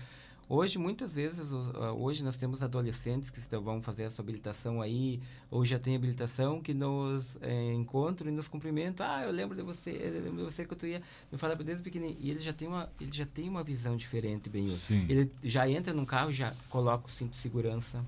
Hoje, 0.46 0.78
muitas 0.78 1.14
vezes, 1.14 1.50
ah, 1.74 1.92
hoje 1.92 2.22
nós 2.22 2.36
temos 2.36 2.62
adolescentes 2.62 3.30
que 3.30 3.38
estão, 3.38 3.62
vão 3.62 3.80
fazer 3.80 4.02
essa 4.02 4.20
habilitação 4.20 4.82
aí, 4.82 5.18
ou 5.50 5.64
já 5.64 5.78
tem 5.78 5.96
habilitação, 5.96 6.60
que 6.60 6.74
nos 6.74 7.36
é, 7.40 7.72
encontram 7.72 8.28
e 8.28 8.32
nos 8.32 8.46
cumprimentam. 8.46 9.06
Ah, 9.08 9.22
eu 9.22 9.32
lembro 9.32 9.56
de 9.56 9.62
você, 9.62 9.90
eu 9.90 10.22
lembro 10.22 10.36
de 10.36 10.42
você 10.44 10.66
que 10.66 10.76
tu 10.76 10.86
ia 10.86 11.00
me 11.32 11.38
falar 11.38 11.54
desde 11.54 11.82
pequenininho. 11.82 12.18
E 12.20 12.30
eles 12.30 12.42
já 12.42 12.52
têm 12.52 12.68
uma, 12.68 12.90
eles 13.00 13.16
já 13.16 13.24
têm 13.24 13.48
uma 13.48 13.64
visão 13.64 13.96
diferente, 13.96 14.50
bem 14.50 14.68
Ele 15.08 15.30
já 15.42 15.68
entra 15.68 15.94
num 15.94 16.04
carro, 16.04 16.30
já 16.30 16.52
coloca 16.68 17.06
o 17.06 17.10
cinto 17.10 17.32
de 17.32 17.38
segurança, 17.38 18.04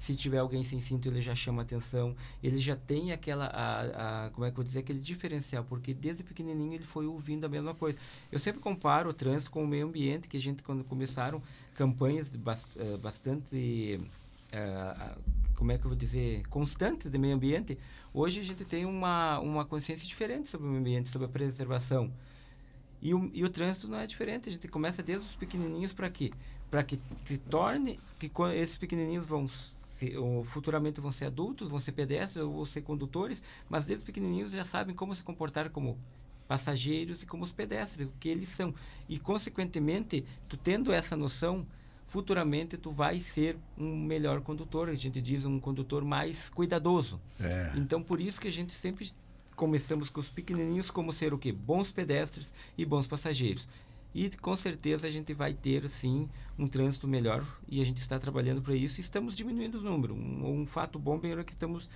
se 0.00 0.16
tiver 0.16 0.38
alguém 0.38 0.62
sem 0.62 0.80
cinto, 0.80 1.08
ele 1.08 1.20
já 1.20 1.34
chama 1.34 1.60
atenção. 1.60 2.16
Ele 2.42 2.56
já 2.56 2.74
tem 2.74 3.12
aquela, 3.12 3.46
a, 3.46 4.26
a, 4.26 4.30
como 4.30 4.46
é 4.46 4.48
que 4.48 4.54
eu 4.54 4.56
vou 4.56 4.64
dizer, 4.64 4.80
aquele 4.80 4.98
diferencial, 4.98 5.62
porque 5.62 5.92
desde 5.92 6.24
pequenininho 6.24 6.72
ele 6.72 6.84
foi 6.84 7.06
ouvindo 7.06 7.44
a 7.44 7.48
mesma 7.48 7.74
coisa. 7.74 7.98
Eu 8.32 8.38
sempre 8.38 8.62
comparo 8.62 9.10
o 9.10 9.12
trânsito 9.12 9.50
com 9.50 9.62
o 9.62 9.68
meio 9.68 9.86
ambiente, 9.86 10.26
que 10.26 10.38
a 10.38 10.40
gente, 10.40 10.62
quando 10.62 10.82
começaram 10.82 11.42
campanhas 11.74 12.30
de 12.30 12.38
bast, 12.38 12.66
uh, 12.78 12.96
bastante, 12.98 14.00
uh, 14.54 15.20
como 15.54 15.70
é 15.70 15.76
que 15.76 15.84
eu 15.84 15.90
vou 15.90 15.98
dizer, 15.98 16.46
constantes 16.48 17.10
de 17.10 17.18
meio 17.18 17.34
ambiente, 17.34 17.78
hoje 18.14 18.40
a 18.40 18.42
gente 18.42 18.64
tem 18.64 18.86
uma, 18.86 19.38
uma 19.40 19.66
consciência 19.66 20.06
diferente 20.06 20.48
sobre 20.48 20.66
o 20.66 20.70
meio 20.70 20.80
ambiente, 20.80 21.10
sobre 21.10 21.26
a 21.26 21.30
preservação. 21.30 22.10
E 23.02 23.12
o, 23.12 23.30
e 23.34 23.44
o 23.44 23.50
trânsito 23.50 23.86
não 23.86 23.98
é 23.98 24.06
diferente, 24.06 24.48
a 24.48 24.52
gente 24.52 24.66
começa 24.66 25.02
desde 25.02 25.26
os 25.26 25.34
pequenininhos 25.34 25.92
para 25.92 26.08
quê? 26.08 26.32
Para 26.70 26.82
que 26.82 26.98
se 27.24 27.36
torne, 27.36 27.98
que 28.18 28.30
esses 28.54 28.78
pequenininhos 28.78 29.26
vão 29.26 29.46
se, 30.00 30.16
ou, 30.16 30.42
futuramente 30.42 31.00
vão 31.00 31.12
ser 31.12 31.26
adultos, 31.26 31.68
vão 31.68 31.78
ser 31.78 31.92
pedestres 31.92 32.42
ou 32.42 32.52
vão 32.52 32.64
ser 32.64 32.80
condutores, 32.80 33.42
mas 33.68 33.84
desde 33.84 34.04
pequenininhos 34.04 34.52
já 34.52 34.64
sabem 34.64 34.94
como 34.94 35.14
se 35.14 35.22
comportar 35.22 35.68
como 35.68 35.98
passageiros 36.48 37.22
e 37.22 37.26
como 37.26 37.44
os 37.44 37.52
pedestres, 37.52 38.08
o 38.08 38.12
que 38.18 38.28
eles 38.28 38.48
são. 38.48 38.74
E, 39.08 39.18
consequentemente, 39.18 40.24
tu 40.48 40.56
tendo 40.56 40.92
essa 40.92 41.16
noção, 41.16 41.66
futuramente 42.06 42.76
tu 42.76 42.90
vai 42.90 43.20
ser 43.20 43.56
um 43.78 43.96
melhor 43.96 44.40
condutor. 44.40 44.88
A 44.88 44.94
gente 44.94 45.20
diz 45.20 45.44
um 45.44 45.60
condutor 45.60 46.04
mais 46.04 46.48
cuidadoso. 46.48 47.20
É. 47.38 47.72
Então, 47.76 48.02
por 48.02 48.20
isso 48.20 48.40
que 48.40 48.48
a 48.48 48.52
gente 48.52 48.72
sempre 48.72 49.08
começamos 49.54 50.08
com 50.08 50.18
os 50.18 50.28
pequenininhos 50.28 50.90
como 50.90 51.12
ser 51.12 51.34
o 51.34 51.38
quê? 51.38 51.52
Bons 51.52 51.92
pedestres 51.92 52.52
e 52.76 52.84
bons 52.84 53.06
passageiros. 53.06 53.68
E 54.14 54.28
com 54.30 54.56
certeza 54.56 55.06
a 55.06 55.10
gente 55.10 55.32
vai 55.32 55.52
ter, 55.52 55.88
sim, 55.88 56.28
um 56.58 56.66
trânsito 56.66 57.06
melhor 57.06 57.44
e 57.68 57.80
a 57.80 57.84
gente 57.84 57.98
está 57.98 58.18
trabalhando 58.18 58.60
para 58.60 58.74
isso 58.74 59.00
e 59.00 59.02
estamos 59.02 59.36
diminuindo 59.36 59.76
os 59.76 59.84
números. 59.84 60.16
Um, 60.16 60.62
um 60.62 60.66
fato 60.66 60.98
bom 60.98 61.18
bem 61.18 61.32
é 61.32 61.44
que 61.44 61.52
estamos 61.52 61.88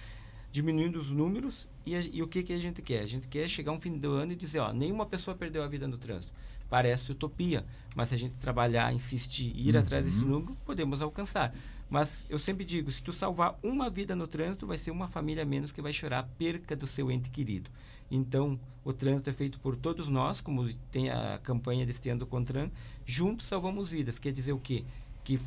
diminuindo 0.52 1.00
os 1.00 1.10
números 1.10 1.68
e, 1.84 1.96
a, 1.96 2.00
e, 2.00 2.22
o 2.22 2.28
que, 2.28 2.44
que 2.44 2.52
a 2.52 2.58
gente 2.60 2.80
quer? 2.80 3.00
A 3.00 3.06
gente 3.06 3.26
quer 3.26 3.48
chegar 3.48 3.72
um 3.72 3.80
fim 3.80 3.98
do 3.98 4.12
ano 4.12 4.32
e 4.32 4.36
dizer, 4.36 4.60
ó, 4.60 4.72
nenhuma 4.72 5.04
pessoa 5.04 5.36
perdeu 5.36 5.64
a 5.64 5.66
vida 5.66 5.88
no 5.88 5.98
trânsito. 5.98 6.32
Parece 6.70 7.10
utopia, 7.10 7.66
mas 7.96 8.08
se 8.08 8.14
a 8.14 8.18
gente 8.18 8.36
trabalhar, 8.36 8.92
insistir 8.94 9.52
e 9.54 9.68
ir 9.68 9.74
uhum. 9.74 9.80
atrás 9.80 10.04
desse 10.04 10.24
número, 10.24 10.56
podemos 10.64 11.02
alcançar. 11.02 11.52
Mas 11.90 12.24
eu 12.30 12.38
sempre 12.38 12.64
digo, 12.64 12.90
se 12.90 13.02
tu 13.02 13.12
salvar 13.12 13.58
uma 13.62 13.90
vida 13.90 14.14
no 14.16 14.26
trânsito, 14.26 14.66
vai 14.66 14.78
ser 14.78 14.90
uma 14.90 15.08
família 15.08 15.44
menos 15.44 15.72
que 15.72 15.82
vai 15.82 15.92
chorar 15.92 16.20
a 16.20 16.22
perca 16.22 16.74
do 16.74 16.86
seu 16.86 17.10
ente 17.10 17.30
querido. 17.30 17.68
Então, 18.14 18.58
o 18.84 18.92
trânsito 18.92 19.28
é 19.28 19.32
feito 19.32 19.58
por 19.58 19.76
todos 19.76 20.08
nós, 20.08 20.40
como 20.40 20.72
tem 20.90 21.10
a 21.10 21.38
campanha 21.42 21.84
deste 21.84 22.08
ano 22.10 22.20
do 22.20 22.26
Contran. 22.26 22.68
Juntos 23.04 23.46
salvamos 23.46 23.88
vidas. 23.88 24.18
Quer 24.18 24.32
dizer 24.32 24.52
o 24.52 24.58
quê? 24.58 24.84
Que 25.24 25.40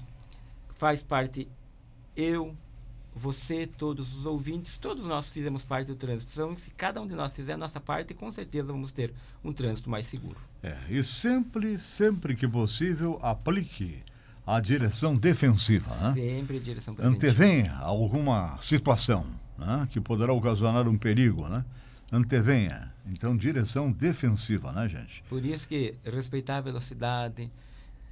faz 0.75 1.01
parte 1.01 1.47
eu, 2.15 2.55
você, 3.15 3.65
todos 3.65 4.13
os 4.13 4.25
ouvintes, 4.25 4.77
todos 4.77 5.05
nós 5.05 5.29
fizemos 5.29 5.63
parte 5.63 5.87
do 5.87 5.95
trânsito. 5.95 6.31
Então, 6.33 6.57
se 6.57 6.71
cada 6.71 7.01
um 7.01 7.07
de 7.07 7.13
nós 7.13 7.31
fizer 7.31 7.53
a 7.53 7.57
nossa 7.57 7.79
parte, 7.79 8.13
com 8.13 8.29
certeza 8.31 8.67
vamos 8.67 8.91
ter 8.91 9.13
um 9.43 9.53
trânsito 9.53 9.89
mais 9.89 10.05
seguro. 10.07 10.37
É, 10.61 10.75
e 10.89 11.01
sempre, 11.03 11.79
sempre 11.79 12.35
que 12.35 12.47
possível, 12.47 13.17
aplique 13.21 14.03
a 14.45 14.59
direção 14.59 15.15
defensiva. 15.15 15.93
Né? 15.95 16.13
Sempre 16.13 16.57
a 16.57 16.59
direção 16.59 16.93
preventiva. 16.93 17.27
Antevenha 17.27 17.75
alguma 17.77 18.57
situação 18.61 19.25
né, 19.57 19.87
que 19.91 20.01
poderá 20.01 20.33
ocasionar 20.33 20.87
um 20.87 20.97
perigo, 20.97 21.47
né? 21.47 21.63
Antevenha. 22.11 22.93
Então, 23.05 23.35
direção 23.35 23.91
defensiva, 23.91 24.71
né, 24.71 24.87
gente? 24.87 25.23
Por 25.29 25.45
isso 25.45 25.67
que 25.67 25.95
respeitar 26.03 26.57
a 26.57 26.61
velocidade, 26.61 27.51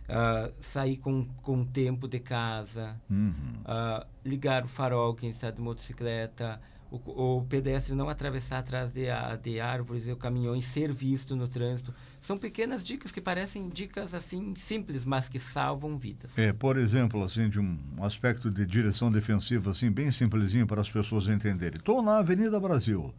uh, 0.09 0.51
sair 0.59 0.97
com, 0.97 1.25
com 1.41 1.65
tempo 1.65 2.07
de 2.07 2.19
casa, 2.19 2.95
uhum. 3.09 3.33
uh, 3.61 4.05
ligar 4.23 4.65
o 4.65 4.67
farol 4.67 5.13
quem 5.13 5.29
está 5.29 5.51
de 5.51 5.61
motocicleta, 5.61 6.59
o, 6.91 7.37
o 7.37 7.45
pedestre 7.45 7.95
não 7.95 8.09
atravessar 8.09 8.59
atrás 8.59 8.91
de, 8.91 9.07
de 9.41 9.59
árvores 9.59 10.07
e 10.07 10.15
caminhões, 10.15 10.65
ser 10.65 10.93
visto 10.93 11.35
no 11.35 11.47
trânsito. 11.47 11.93
São 12.21 12.37
pequenas 12.37 12.85
dicas 12.85 13.11
que 13.11 13.19
parecem 13.19 13.69
dicas 13.69 14.13
assim 14.13 14.55
simples, 14.55 15.03
mas 15.03 15.27
que 15.27 15.39
salvam 15.39 15.97
vidas. 15.97 16.37
É, 16.37 16.53
por 16.53 16.77
exemplo, 16.77 17.23
assim, 17.23 17.49
de 17.49 17.59
um 17.59 17.77
aspecto 18.01 18.49
de 18.49 18.65
direção 18.65 19.11
defensiva, 19.11 19.71
assim, 19.71 19.91
bem 19.91 20.11
simplesinho 20.11 20.65
para 20.65 20.81
as 20.81 20.89
pessoas 20.89 21.27
entenderem. 21.27 21.77
Estou 21.77 22.01
na 22.01 22.19
Avenida 22.19 22.59
Brasil 22.59 23.13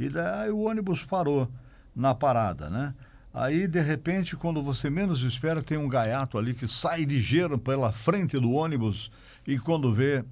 e 0.00 0.08
daí 0.08 0.50
o 0.50 0.60
ônibus 0.60 1.04
parou 1.04 1.46
na 1.94 2.14
parada, 2.14 2.70
né? 2.70 2.94
Aí, 3.32 3.68
de 3.68 3.80
repente, 3.80 4.34
quando 4.34 4.62
você 4.62 4.88
menos 4.88 5.22
espera, 5.22 5.62
tem 5.62 5.76
um 5.76 5.88
gaiato 5.88 6.38
ali 6.38 6.54
que 6.54 6.66
sai 6.66 7.04
ligeiro 7.04 7.58
pela 7.58 7.92
frente 7.92 8.40
do 8.40 8.50
ônibus 8.50 9.12
e 9.46 9.58
quando 9.58 9.92
vê, 9.92 10.24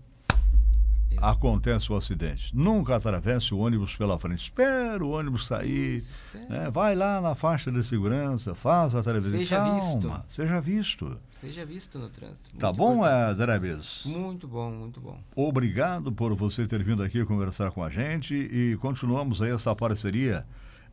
acontece 1.20 1.92
o 1.92 1.96
acidente. 1.96 2.54
Nunca 2.54 2.96
atravesse 2.96 3.54
o 3.54 3.58
ônibus 3.58 3.94
pela 3.96 4.18
frente. 4.18 4.42
Espera 4.42 5.04
o 5.04 5.10
ônibus 5.10 5.46
sair. 5.46 6.02
Né? 6.48 6.70
Vai 6.70 6.94
lá 6.94 7.20
na 7.20 7.34
faixa 7.34 7.70
de 7.70 7.84
segurança, 7.84 8.54
faz 8.54 8.94
a 8.94 9.02
televisão. 9.02 9.38
Seja 9.38 9.56
Calma, 9.56 9.80
visto. 9.80 10.22
Seja 10.28 10.60
visto. 10.60 11.18
Seja 11.32 11.64
visto 11.66 11.98
no 11.98 12.08
trânsito. 12.08 12.56
Tá 12.58 12.68
Muito 12.68 12.78
bom, 12.78 12.94
importante. 12.96 13.30
é, 13.30 13.34
Drebes? 13.34 14.02
Muito 14.06 14.48
bom, 14.48 14.70
muito 14.70 15.00
bom. 15.00 15.18
Obrigado 15.36 16.10
por 16.12 16.34
você 16.34 16.66
ter 16.66 16.82
vindo 16.82 17.02
aqui 17.02 17.24
conversar 17.24 17.70
com 17.70 17.82
a 17.82 17.90
gente 17.90 18.34
e 18.34 18.76
continuamos 18.78 19.40
aí 19.40 19.50
essa 19.50 19.74
parceria 19.74 20.44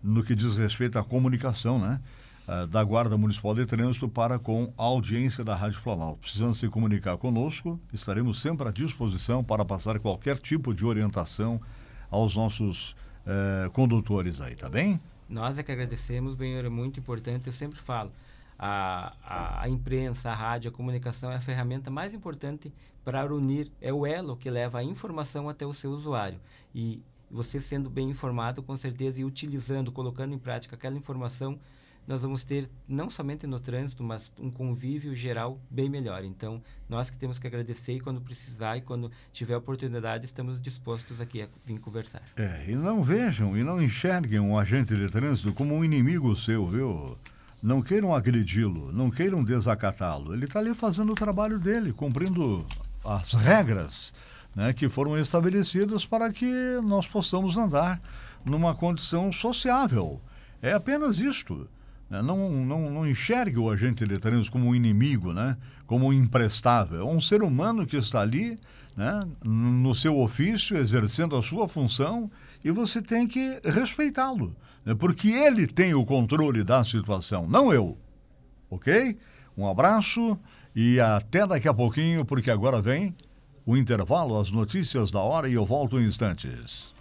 no 0.03 0.23
que 0.23 0.35
diz 0.35 0.55
respeito 0.55 0.99
à 0.99 1.03
comunicação, 1.03 1.79
né? 1.79 1.99
Eh, 2.47 2.67
Da 2.67 2.83
Guarda 2.83 3.17
Municipal 3.17 3.53
de 3.55 3.65
Trânsito 3.65 4.07
para 4.07 4.37
com 4.39 4.73
a 4.77 4.83
audiência 4.83 5.43
da 5.43 5.55
Rádio 5.55 5.81
Planalto. 5.81 6.19
Precisando 6.19 6.53
se 6.55 6.67
comunicar 6.69 7.17
conosco, 7.17 7.79
estaremos 7.93 8.41
sempre 8.41 8.67
à 8.67 8.71
disposição 8.71 9.43
para 9.43 9.63
passar 9.63 9.99
qualquer 9.99 10.37
tipo 10.39 10.73
de 10.73 10.85
orientação 10.85 11.59
aos 12.09 12.35
nossos 12.35 12.95
eh, 13.25 13.69
condutores 13.73 14.39
aí, 14.39 14.55
tá 14.55 14.69
bem? 14.69 14.99
Nós 15.27 15.57
é 15.57 15.63
que 15.63 15.71
agradecemos, 15.71 16.35
Benhor, 16.35 16.65
é 16.65 16.69
muito 16.69 16.99
importante. 16.99 17.47
Eu 17.47 17.53
sempre 17.53 17.79
falo, 17.79 18.11
a, 18.57 19.13
a, 19.23 19.63
a 19.63 19.69
imprensa, 19.69 20.29
a 20.29 20.33
rádio, 20.33 20.69
a 20.69 20.73
comunicação 20.73 21.31
é 21.31 21.35
a 21.35 21.41
ferramenta 21.41 21.89
mais 21.89 22.13
importante 22.13 22.71
para 23.03 23.33
unir, 23.33 23.71
é 23.81 23.93
o 23.93 24.05
elo 24.05 24.35
que 24.35 24.49
leva 24.49 24.79
a 24.79 24.83
informação 24.83 25.49
até 25.49 25.65
o 25.65 25.73
seu 25.73 25.91
usuário. 25.91 26.39
E 26.73 27.01
você 27.29 27.59
sendo 27.59 27.89
bem 27.89 28.09
informado, 28.09 28.63
com 28.63 28.77
certeza, 28.77 29.19
e 29.19 29.25
utilizando, 29.25 29.91
colocando 29.91 30.33
em 30.33 30.37
prática 30.39 30.75
aquela 30.75 30.97
informação, 30.97 31.59
nós 32.07 32.21
vamos 32.21 32.43
ter, 32.43 32.69
não 32.87 33.09
somente 33.09 33.47
no 33.47 33.59
trânsito, 33.59 34.03
mas 34.03 34.31
um 34.39 34.51
convívio 34.51 35.15
geral 35.15 35.59
bem 35.69 35.89
melhor. 35.89 36.23
Então, 36.23 36.61
nós 36.87 37.09
que 37.09 37.17
temos 37.17 37.39
que 37.39 37.47
agradecer 37.47 37.93
e 37.93 37.99
quando 37.99 38.21
precisar 38.21 38.77
e 38.77 38.81
quando 38.81 39.11
tiver 39.31 39.57
oportunidade, 39.57 40.25
estamos 40.25 40.61
dispostos 40.61 41.19
aqui 41.19 41.41
a 41.41 41.47
vir 41.65 41.79
conversar. 41.79 42.21
É, 42.35 42.65
e 42.67 42.75
não 42.75 43.01
vejam 43.01 43.57
e 43.57 43.63
não 43.63 43.81
enxerguem 43.81 44.39
um 44.39 44.57
agente 44.57 44.95
de 44.95 45.09
trânsito 45.09 45.53
como 45.53 45.73
um 45.73 45.83
inimigo 45.83 46.35
seu, 46.35 46.67
viu? 46.67 47.17
Não 47.61 47.81
queiram 47.81 48.13
agredi-lo, 48.13 48.91
não 48.91 49.09
queiram 49.09 49.43
desacatá-lo. 49.43 50.33
Ele 50.33 50.45
está 50.45 50.59
ali 50.59 50.73
fazendo 50.75 51.11
o 51.13 51.15
trabalho 51.15 51.59
dele, 51.59 51.91
cumprindo 51.91 52.63
as 53.03 53.33
regras 53.33 54.13
né, 54.55 54.71
que 54.71 54.87
foram 54.87 55.19
estabelecidas 55.19 56.05
para 56.05 56.31
que 56.31 56.79
nós 56.83 57.07
possamos 57.07 57.57
andar 57.57 57.99
numa 58.45 58.75
condição 58.75 59.31
sociável. 59.31 60.21
É 60.61 60.73
apenas 60.73 61.19
isto. 61.19 61.67
Né? 62.09 62.21
Não, 62.21 62.49
não, 62.49 62.89
não 62.89 63.07
enxergue 63.07 63.57
o 63.57 63.69
agente 63.69 64.05
de 64.05 64.17
trânsito 64.17 64.51
como 64.51 64.67
um 64.67 64.75
inimigo, 64.75 65.33
né? 65.33 65.57
como 65.85 66.07
um 66.07 66.13
imprestável. 66.13 67.01
É 67.01 67.05
um 67.05 67.21
ser 67.21 67.43
humano 67.43 67.85
que 67.85 67.97
está 67.97 68.21
ali 68.21 68.57
né? 68.95 69.19
no 69.43 69.93
seu 69.93 70.17
ofício, 70.19 70.77
exercendo 70.77 71.35
a 71.35 71.41
sua 71.41 71.67
função, 71.67 72.29
e 72.63 72.71
você 72.71 73.01
tem 73.01 73.27
que 73.27 73.59
respeitá-lo, 73.63 74.55
né? 74.85 74.95
porque 74.95 75.29
ele 75.29 75.67
tem 75.67 75.93
o 75.93 76.05
controle 76.05 76.63
da 76.63 76.83
situação, 76.83 77.47
não 77.47 77.73
eu. 77.73 77.97
Ok? 78.69 79.17
Um 79.57 79.67
abraço 79.67 80.37
e 80.75 80.99
até 80.99 81.45
daqui 81.47 81.67
a 81.67 81.73
pouquinho, 81.73 82.25
porque 82.25 82.51
agora 82.51 82.81
vem 82.81 83.15
o 83.65 83.75
intervalo, 83.75 84.39
as 84.39 84.51
notícias 84.51 85.09
da 85.09 85.19
hora 85.19 85.47
e 85.47 85.53
eu 85.53 85.65
volto 85.65 85.99
em 85.99 86.05
instantes. 86.05 86.93